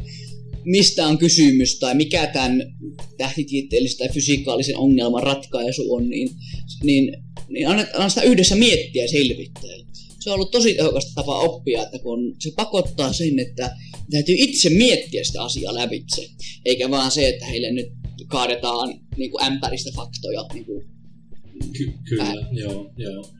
mistä 0.64 1.06
on 1.06 1.18
kysymys 1.18 1.78
tai 1.78 1.94
mikä 1.94 2.26
tämän 2.26 2.74
tähtitieteellisen 3.18 3.98
tai 3.98 4.08
fysikaalisen 4.14 4.76
ongelman 4.76 5.22
ratkaisu 5.22 5.94
on, 5.94 6.08
niin, 6.08 6.30
niin, 6.82 7.16
niin 7.48 7.68
annetaan 7.68 8.10
sitä 8.10 8.22
yhdessä 8.22 8.54
miettiä 8.54 9.02
ja 9.02 9.08
selvittää. 9.08 9.70
Se 10.20 10.30
on 10.30 10.34
ollut 10.34 10.50
tosi 10.50 10.74
tehokasta 10.74 11.12
tapa 11.14 11.38
oppia, 11.38 11.82
että 11.82 11.98
kun 11.98 12.36
se 12.38 12.50
pakottaa 12.56 13.12
sen, 13.12 13.38
että 13.38 13.76
täytyy 14.10 14.34
itse 14.38 14.70
miettiä 14.70 15.24
sitä 15.24 15.42
asiaa 15.42 15.74
lävitse, 15.74 16.28
eikä 16.64 16.90
vaan 16.90 17.10
se, 17.10 17.28
että 17.28 17.46
heille 17.46 17.72
nyt 17.72 17.88
kaadetaan 18.26 19.00
niin 19.16 19.30
kuin 19.30 19.44
ämpäristä 19.44 19.90
faktoja 19.96 20.46
niin 20.54 20.64
kuin 20.64 20.91
Ky- 21.72 21.92
kyllä, 22.08 22.46
joo, 22.52 22.92
joo. 22.96 23.30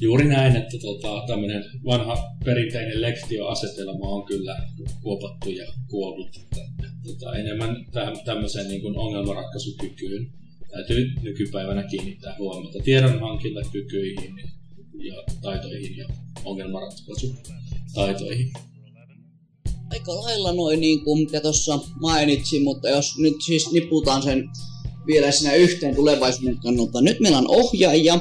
Juuri 0.00 0.28
näin, 0.28 0.56
että 0.56 0.78
tota, 0.78 1.26
tämmöinen 1.26 1.64
vanha 1.84 2.16
perinteinen 2.44 3.02
lektioasetelma 3.02 4.08
on 4.08 4.26
kyllä 4.26 4.56
kuopattu 5.02 5.50
ja 5.50 5.72
kuollut. 5.88 6.36
Että, 6.36 6.60
tota, 7.04 7.36
enemmän 7.36 7.86
tämmöiseen 8.24 8.68
niin 8.68 8.80
kuin 8.80 8.98
ongelmanratkaisukykyyn 8.98 10.32
täytyy 10.70 11.12
nykypäivänä 11.22 11.82
kiinnittää 11.82 12.36
huomiota 12.38 12.78
tiedonhankintakykyihin 12.84 14.40
ja 14.98 15.22
taitoihin 15.42 15.96
ja 15.96 16.08
ongelmanratkaisutaitoihin. 16.44 18.52
Aika 19.90 20.16
lailla 20.16 20.52
noin 20.52 20.80
niin 20.80 21.04
kuin 21.04 21.20
mitä 21.20 21.40
tuossa 21.40 21.78
mainitsin, 22.00 22.62
mutta 22.62 22.88
jos 22.88 23.18
nyt 23.18 23.34
siis 23.46 23.72
niputaan 23.72 24.22
sen 24.22 24.48
vielä 25.08 25.30
sinä 25.30 25.54
yhteen 25.54 25.94
tulevaisuuden 25.94 26.58
kannalta. 26.62 27.00
Nyt 27.00 27.20
meillä 27.20 27.38
on 27.38 27.48
ohjaajia, 27.48 28.20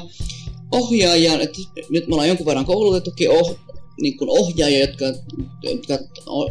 ohjaajia 0.72 1.42
että 1.42 1.60
nyt 1.90 2.08
me 2.08 2.14
ollaan 2.14 2.28
jonkun 2.28 2.46
verran 2.46 2.66
koulutettukin 2.66 3.30
oh, 3.30 3.60
niin 4.02 4.18
kuin 4.18 4.30
ohjaajia, 4.30 4.80
jotka, 4.80 5.06
jotka 5.64 6.00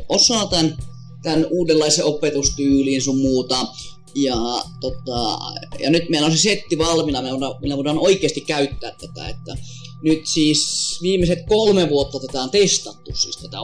osaa 0.09 0.47
tämän, 0.47 0.77
tämän 1.23 1.47
uudenlaisen 1.51 2.05
opetustyyliin 2.05 3.03
sun 3.03 3.19
muuta. 3.19 3.67
Ja, 4.15 4.37
tota, 4.81 5.39
ja 5.79 5.91
nyt 5.91 6.09
meillä 6.09 6.27
on 6.27 6.33
se 6.33 6.39
setti 6.39 6.79
valmiina, 6.79 7.23
me 7.23 7.31
voidaan, 7.31 7.55
me 7.69 7.77
voidaan 7.77 7.99
oikeasti 7.99 8.41
käyttää 8.41 8.91
tätä. 8.91 9.29
Että 9.29 9.57
nyt 10.03 10.27
siis 10.27 10.99
viimeiset 11.03 11.39
kolme 11.49 11.89
vuotta 11.89 12.19
tätä 12.21 12.43
on 12.43 12.51
testattu, 12.51 13.11
siis 13.15 13.37
tätä 13.37 13.61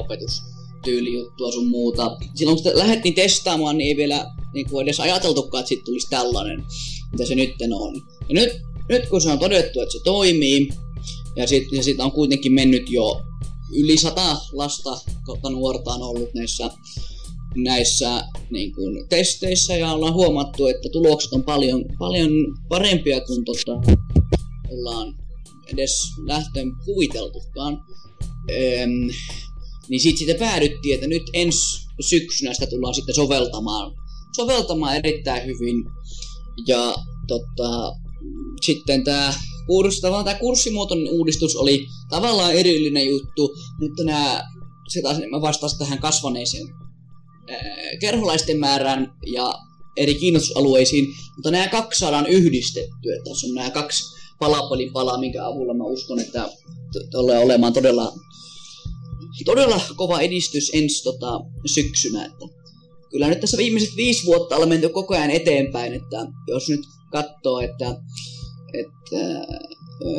opetustyylijuttua 0.83 1.53
sun 1.53 1.67
muuta. 1.67 2.17
Silloin 2.35 2.63
kun 2.63 2.73
lähdettiin 2.75 3.15
testaamaan, 3.15 3.79
niin 3.79 3.89
ei 3.89 3.97
vielä 3.97 4.27
niin 4.55 4.71
kuin 4.71 4.83
edes 4.83 5.01
ajateltukaan, 5.01 5.61
että 5.61 5.69
siitä 5.69 5.85
tulisi 5.85 6.11
tällainen, 6.11 6.65
mitä 7.13 7.27
se 7.27 7.35
nyt 7.35 7.51
on. 7.75 7.95
Ja 8.29 8.35
nyt, 8.35 8.61
nyt 8.89 9.07
kun 9.09 9.21
se 9.21 9.31
on 9.31 9.39
todettu, 9.39 9.81
että 9.81 9.93
se 9.93 10.01
toimii, 10.05 10.69
ja 11.37 11.47
sitten 11.47 11.77
ja 11.77 11.83
sit 11.83 12.01
on 12.01 12.13
kuitenkin 12.13 12.53
mennyt 12.53 12.91
jo 12.91 13.21
yli 13.73 13.97
sata 13.97 14.37
lasta 14.53 15.01
kautta 15.27 15.51
nuorta 15.51 15.91
on 15.91 16.03
ollut 16.03 16.35
näissä, 16.35 16.71
näissä 17.57 18.25
niin 18.51 18.75
kuin, 18.75 19.09
testeissä 19.09 19.77
ja 19.77 19.93
ollaan 19.93 20.15
huomattu, 20.15 20.67
että 20.67 20.89
tulokset 20.93 21.33
on 21.33 21.45
paljon, 21.45 21.85
paljon 21.99 22.31
parempia 22.69 23.21
kuin 23.21 23.45
tota, 23.45 23.73
ollaan 24.71 25.15
edes 25.73 26.13
lähtöön 26.27 26.73
kuviteltukaan. 26.85 27.85
Öm, 28.51 29.09
niin 29.89 30.01
sitten 30.01 30.19
sitten 30.19 30.39
päädyttiin, 30.39 30.95
että 30.95 31.07
nyt 31.07 31.23
ensi 31.33 31.89
syksynä 32.01 32.55
sitä 32.55 32.67
tullaan 32.67 32.95
sitten 32.95 33.15
soveltamaan 33.15 33.93
soveltamaan 34.37 34.97
erittäin 34.97 35.47
hyvin. 35.47 35.85
Ja 36.67 36.95
tota, 37.29 37.93
sitten 38.63 39.05
tämä 39.05 39.35
kurssi, 39.67 40.01
tämä 40.01 40.35
kurssimuotoinen 40.35 41.13
uudistus 41.13 41.57
oli 41.57 41.87
tavallaan 42.09 42.55
erillinen 42.55 43.09
juttu, 43.09 43.57
mutta 43.81 44.05
nämä, 44.05 44.45
se 44.89 45.03
taas 45.03 45.19
mä 45.31 45.41
vastasin 45.41 45.79
tähän 45.79 45.99
kasvaneeseen 45.99 46.67
ää, 47.49 47.59
kerholaisten 48.01 48.59
määrään 48.59 49.13
ja 49.27 49.55
eri 49.97 50.15
kiinnostusalueisiin, 50.15 51.15
mutta 51.37 51.51
nämä 51.51 51.69
kaksi 51.69 51.99
saadaan 51.99 52.27
yhdistettyä. 52.27 53.17
Tässä 53.29 53.47
on 53.47 53.55
nämä 53.55 53.71
kaksi 53.71 54.05
palapelin 54.39 54.93
palaa, 54.93 55.19
minkä 55.19 55.47
avulla 55.47 55.75
mä 55.75 55.85
uskon, 55.85 56.21
että 56.21 56.49
tulee 57.11 57.39
olemaan 57.39 57.73
todella, 57.73 58.13
todella 59.45 59.81
kova 59.97 60.21
edistys 60.21 60.71
ensi 60.75 61.03
tota, 61.03 61.41
syksynä. 61.67 62.25
Että 62.25 62.47
kyllä 63.11 63.29
nyt 63.29 63.41
tässä 63.41 63.57
viimeiset 63.57 63.97
viisi 63.97 64.27
vuotta 64.27 64.55
ollaan 64.55 64.69
menty 64.69 64.89
koko 64.89 65.15
ajan 65.15 65.31
eteenpäin, 65.31 65.93
että 65.93 66.27
jos 66.49 66.69
nyt 66.69 66.81
katsoo, 67.11 67.61
että, 67.61 67.97
että 68.75 69.47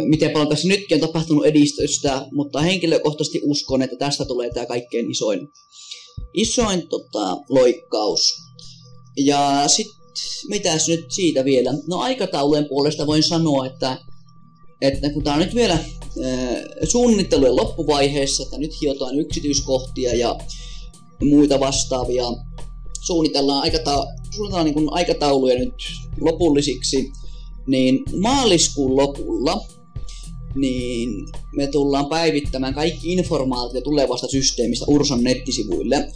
miten 0.05 0.31
paljon 0.31 0.49
tässä 0.49 0.67
nytkin 0.67 0.95
on 0.95 1.01
tapahtunut 1.01 1.45
edistystä, 1.45 2.27
mutta 2.31 2.61
henkilökohtaisesti 2.61 3.41
uskon, 3.43 3.81
että 3.81 3.95
tästä 3.95 4.25
tulee 4.25 4.49
tämä 4.49 4.65
kaikkein 4.65 5.11
isoin, 5.11 5.47
isoin 6.33 6.87
tota, 6.87 7.37
loikkaus. 7.49 8.33
Ja 9.17 9.63
sitten 9.67 10.03
mitäs 10.47 10.87
nyt 10.87 11.11
siitä 11.11 11.45
vielä? 11.45 11.73
No 11.87 11.99
aikataulujen 11.99 12.69
puolesta 12.69 13.07
voin 13.07 13.23
sanoa, 13.23 13.65
että, 13.65 13.97
että 14.83 15.09
kun 15.09 15.23
tämä 15.23 15.35
on 15.35 15.41
nyt 15.41 15.55
vielä 15.55 15.73
äh, 15.73 15.83
suunnittelujen 16.83 17.55
loppuvaiheessa, 17.55 18.43
että 18.43 18.57
nyt 18.57 18.81
hiotaan 18.81 19.19
yksityiskohtia 19.19 20.15
ja 20.15 20.39
muita 21.23 21.59
vastaavia 21.59 22.25
suunnitellaan, 23.01 23.63
aikata- 23.63 24.07
suunnitellaan 24.35 24.65
niin 24.65 24.93
aikatauluja 24.93 25.59
nyt 25.59 25.73
lopullisiksi, 26.21 27.11
niin 27.67 28.03
maaliskuun 28.21 28.95
lopulla 28.95 29.65
niin 30.55 31.25
me 31.55 31.67
tullaan 31.67 32.05
päivittämään 32.05 32.73
kaikki 32.73 33.13
informaatio 33.13 33.81
tulevasta 33.81 34.27
systeemistä 34.27 34.85
Ursan 34.87 35.23
nettisivuille. 35.23 36.11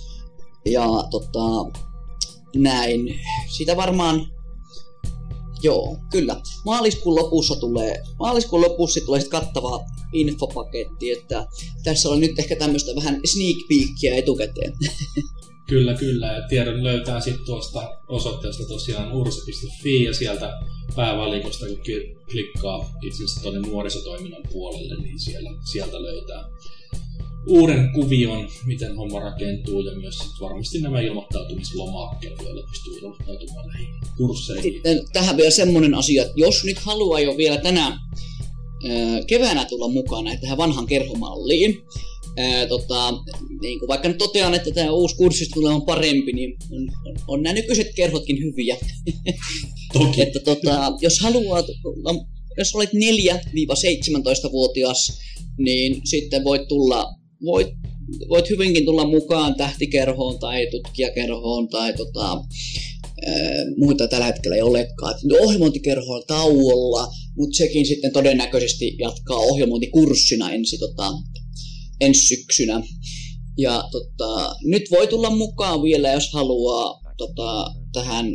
Ja 0.66 0.88
tota, 1.12 1.80
näin. 2.56 3.20
Sitä 3.50 3.78
varmaan 3.78 4.28
Joo, 5.68 5.98
kyllä. 6.12 6.42
Maaliskuun 6.66 7.16
lopussa 7.16 7.56
tulee, 7.56 8.04
maaliskuun 8.20 8.62
lopussa 8.62 9.06
tulee 9.06 9.22
sitten 9.22 9.42
kattava 9.42 9.86
infopaketti, 10.14 11.12
että 11.12 11.48
tässä 11.84 12.10
on 12.10 12.20
nyt 12.20 12.40
ehkä 12.40 12.56
tämmöistä 12.56 12.92
vähän 12.96 13.20
sneak 13.26 13.58
peekia 13.70 14.16
etukäteen. 14.16 14.74
Kyllä, 15.70 15.94
kyllä. 15.94 16.28
Ja 16.28 16.48
tiedon 16.48 16.84
löytää 16.84 17.22
sitten 17.22 17.46
tuosta 17.46 17.90
osoitteesta 18.08 18.68
tosiaan 18.68 19.14
ursa.fi 19.14 20.04
ja 20.04 20.14
sieltä 20.14 20.54
päävalikosta, 20.96 21.66
kun 21.68 21.80
klikkaa 22.32 22.92
itse 23.02 23.24
asiassa 23.24 23.42
tuonne 23.42 23.70
nuorisotoiminnan 23.70 24.44
puolelle, 24.52 25.02
niin 25.02 25.20
siellä, 25.20 25.50
sieltä 25.72 26.02
löytää 26.02 26.50
uuden 27.48 27.90
kuvion, 27.94 28.48
miten 28.66 28.96
homma 28.96 29.20
rakentuu 29.20 29.82
ja 29.82 29.96
myös 29.96 30.18
sit 30.18 30.42
varmasti 30.42 30.82
nämä 30.82 31.02
ilmoittautumislomakkeet, 31.02 32.34
joilla 32.44 32.68
pystyy 32.70 32.98
ilmoittautumaan 32.98 33.68
näihin 33.68 33.88
kursseihin. 34.18 34.74
Sitten 34.74 35.02
tähän 35.14 35.38
vielä 35.38 35.52
semmoinen 35.52 35.96
asia, 35.96 36.22
että 36.22 36.34
jos 36.36 36.64
nyt 36.64 36.78
haluaa 36.78 37.20
jo 37.20 37.38
vielä 37.38 37.58
tänä 37.58 38.00
keväänä 39.28 39.66
tulla 39.66 39.88
mukaan 39.88 40.26
tähän 40.42 40.58
vanhan 40.58 40.86
kerhomalliin, 40.86 41.82
ää, 42.38 42.68
tota, 42.68 43.14
niin 43.62 43.80
kuin 43.80 43.88
vaikka 43.88 44.08
nyt 44.08 44.18
totean, 44.18 44.54
että 44.54 44.72
tämä 44.72 44.92
uusi 44.92 45.16
kurssi 45.16 45.50
tulee 45.54 45.74
on 45.74 45.82
parempi, 45.82 46.34
niin 46.34 46.58
on, 46.72 46.92
on, 47.06 47.16
on 47.28 47.44
nämä 47.44 47.54
nykyiset 47.54 47.88
kerhotkin 47.96 48.44
hyviä. 48.44 48.78
Toki. 49.94 50.22
että 50.22 50.40
tota, 50.40 50.94
jos 51.02 51.20
haluat, 51.20 51.66
jos 52.58 52.76
olet 52.76 52.90
4-17-vuotias, 52.90 55.20
niin 55.58 56.02
sitten 56.04 56.44
voit 56.44 56.68
tulla, 56.68 57.14
voit, 57.46 57.68
voit 58.30 58.50
hyvinkin 58.50 58.86
tulla 58.86 59.08
mukaan 59.08 59.56
tähtikerhoon 59.56 60.40
tai 60.40 60.68
tutkijakerhoon 60.72 61.68
tai 61.68 61.94
tota, 61.94 62.44
muita 63.78 64.08
tällä 64.08 64.26
hetkellä 64.26 64.56
ei 64.56 64.62
olekaan. 64.62 65.16
Ohjelmointikerho 65.42 66.14
on 66.14 66.24
tauolla, 66.28 67.08
mutta 67.38 67.58
sekin 67.58 67.86
sitten 67.86 68.14
todennäköisesti 68.14 68.96
jatkaa 69.00 69.38
ohjelmointikurssina 69.38 70.52
ensi 70.52 70.78
tota, 70.78 71.14
ensi 72.02 72.36
syksynä. 72.36 72.84
Ja 73.58 73.84
tota, 73.92 74.56
nyt 74.64 74.84
voi 74.92 75.08
tulla 75.08 75.30
mukaan 75.30 75.84
vielä, 75.84 76.12
jos 76.12 76.34
haluaa 76.34 77.02
tota, 77.18 77.74
tähän, 77.94 78.26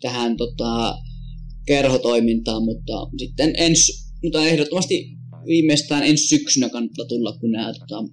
tähän 0.00 0.36
tota, 0.36 0.98
kerhotoimintaan, 1.66 2.64
mutta 2.64 2.92
sitten 3.18 3.54
ens, 3.58 4.10
mutta 4.22 4.46
ehdottomasti 4.46 5.16
viimeistään 5.46 6.02
ensi 6.02 6.26
syksynä 6.26 6.68
kannattaa 6.68 7.06
tulla, 7.06 7.38
kun 7.40 7.50
nämä 7.50 7.72
tota, 7.72 8.04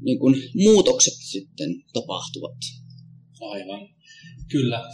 niin 0.00 0.18
kun 0.18 0.36
muutokset 0.54 1.14
sitten 1.14 1.84
tapahtuvat. 1.92 2.56
Aivan, 3.40 3.88
kyllä. 4.48 4.84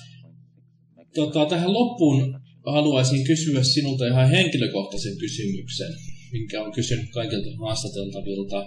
Tota, 1.15 1.47
tähän 1.47 1.73
loppuun 1.73 2.41
haluaisin 2.67 3.27
kysyä 3.27 3.63
sinulta 3.63 4.07
ihan 4.07 4.31
henkilökohtaisen 4.31 5.19
kysymyksen 5.19 5.93
minkä 6.33 6.63
on 6.63 6.73
kysynyt 6.73 7.11
kaikilta 7.11 7.57
haastateltavilta 7.59 8.67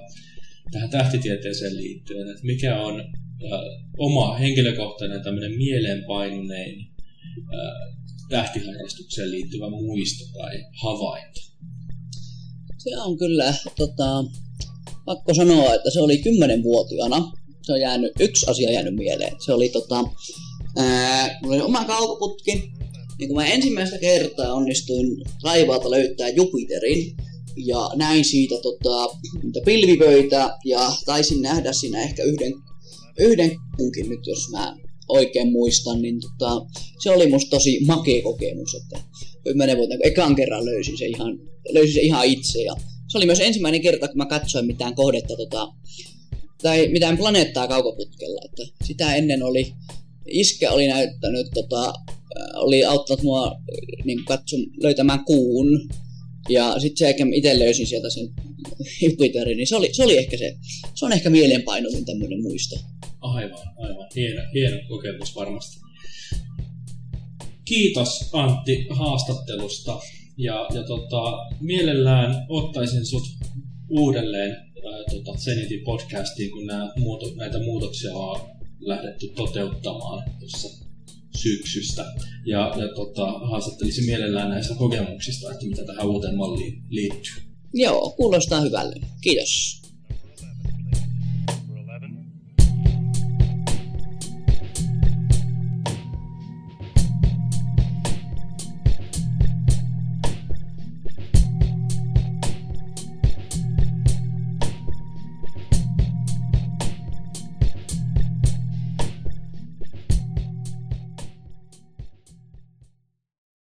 tähän 0.71 0.89
tähtitieteeseen 0.89 1.77
liittyen, 1.77 2.29
että 2.29 2.45
mikä 2.45 2.81
on 2.81 3.03
oma 3.97 4.37
henkilökohtainen 4.37 5.23
tämmöinen 5.23 5.57
mieleenpainunein 5.57 6.91
ää, 7.53 7.99
tähtiharrastukseen 8.29 9.31
liittyvä 9.31 9.69
muisto 9.69 10.39
tai 10.39 10.65
havainto? 10.83 11.39
Se 12.83 12.97
on 12.97 13.17
kyllä, 13.17 13.53
tota, 13.77 14.23
pakko 15.05 15.33
sanoa, 15.33 15.73
että 15.73 15.89
se 15.91 16.01
oli 16.01 16.17
kymmenenvuotiaana. 16.17 17.31
Se 17.61 17.73
on 17.73 17.81
jäänyt, 17.81 18.11
yksi 18.19 18.45
asia 18.49 18.71
jäänyt 18.71 18.95
mieleen. 18.95 19.35
Se 19.45 19.53
oli 19.53 19.69
tota, 19.69 20.03
ää, 20.77 21.39
oli 21.45 21.61
oma 21.61 21.85
kaukoputki. 21.85 22.71
Niin 23.19 23.29
kun 23.29 23.37
mä 23.37 23.45
ensimmäistä 23.45 23.97
kertaa 23.97 24.53
onnistuin 24.53 25.23
raivaalta 25.43 25.91
löytää 25.91 26.29
Jupiterin, 26.29 27.15
ja 27.65 27.91
näin 27.95 28.25
siitä 28.25 28.55
tota, 28.61 29.15
pilvipöitä 29.65 30.57
ja 30.65 30.91
taisin 31.05 31.41
nähdä 31.41 31.73
siinä 31.73 32.01
ehkä 32.01 32.23
yhden, 32.23 32.53
yhden 33.19 33.51
kunkin 33.77 34.09
nyt, 34.09 34.27
jos 34.27 34.49
mä 34.51 34.75
oikein 35.09 35.51
muistan, 35.51 36.01
niin 36.01 36.19
tota, 36.21 36.65
se 37.03 37.11
oli 37.11 37.29
musta 37.29 37.49
tosi 37.49 37.79
makea 37.85 38.21
kokemus, 38.21 38.75
että 38.75 38.99
kymmenen 39.43 39.77
vuotta, 39.77 39.97
kun 39.97 40.07
ekan 40.07 40.35
kerran 40.35 40.65
löysin 40.65 40.97
se 40.97 41.05
ihan, 41.05 41.39
löysin 41.73 41.93
se 41.93 42.01
ihan 42.01 42.25
itse. 42.25 42.61
Ja 42.61 42.75
se 43.07 43.17
oli 43.17 43.25
myös 43.25 43.39
ensimmäinen 43.39 43.81
kerta, 43.81 44.07
kun 44.07 44.17
mä 44.17 44.25
katsoin 44.25 44.65
mitään 44.65 44.95
kohdetta 44.95 45.35
tota, 45.37 45.67
tai 46.61 46.87
mitään 46.87 47.17
planeettaa 47.17 47.67
kaukoputkella. 47.67 48.41
Että 48.45 48.85
sitä 48.85 49.15
ennen 49.15 49.43
oli, 49.43 49.73
iskä 50.27 50.71
oli 50.71 50.87
näyttänyt, 50.87 51.47
tota, 51.53 51.93
oli 52.55 52.83
auttanut 52.85 53.23
mua 53.23 53.55
niin 54.03 54.25
katson, 54.25 54.59
löytämään 54.83 55.25
kuun. 55.25 55.89
Ja 56.49 56.79
sitten 56.79 57.07
se, 57.07 57.13
kun 57.13 57.33
itse 57.33 57.59
löysin 57.59 57.88
sieltä 57.88 58.09
sen 58.09 58.29
Jupiterin, 59.01 59.57
niin 59.57 59.67
se 59.67 59.75
oli, 59.75 59.89
se 59.93 60.03
oli 60.03 60.17
ehkä 60.17 60.38
se, 60.38 60.57
se 60.95 61.05
on 61.05 61.13
ehkä 61.13 61.29
mieleenpainuvin 61.29 62.05
tämmöinen 62.05 62.41
muisto. 62.41 62.75
Aivan, 63.21 63.59
aivan. 63.77 64.07
Hieno, 64.15 64.41
hieno 64.53 64.77
kokemus 64.88 65.35
varmasti. 65.35 65.79
Kiitos 67.65 68.29
Antti 68.33 68.88
haastattelusta. 68.89 69.99
Ja, 70.38 70.67
ja 70.73 70.83
tota, 70.83 71.38
mielellään 71.62 72.45
ottaisin 72.49 73.05
sut 73.05 73.23
uudelleen 73.89 74.51
ää, 74.51 75.03
tota, 75.12 75.38
Zenitin 75.38 75.83
podcastiin, 75.83 76.51
kun 76.51 76.65
nää 76.65 76.91
muuto, 76.97 77.31
näitä 77.35 77.59
muutoksia 77.59 78.13
on 78.13 78.49
lähdetty 78.79 79.27
toteuttamaan 79.27 80.23
tuossa 80.39 80.88
syksystä. 81.35 82.05
Ja, 82.45 82.73
ja 82.77 82.87
tota, 82.95 83.31
haastattelisin 83.31 84.05
mielellään 84.05 84.49
näistä 84.49 84.75
kokemuksista, 84.75 85.51
että 85.51 85.65
mitä 85.65 85.85
tähän 85.85 86.07
uuteen 86.07 86.35
malliin 86.37 86.83
liittyy. 86.89 87.33
Joo, 87.73 88.13
kuulostaa 88.17 88.61
hyvälle. 88.61 88.95
Kiitos. 89.21 89.81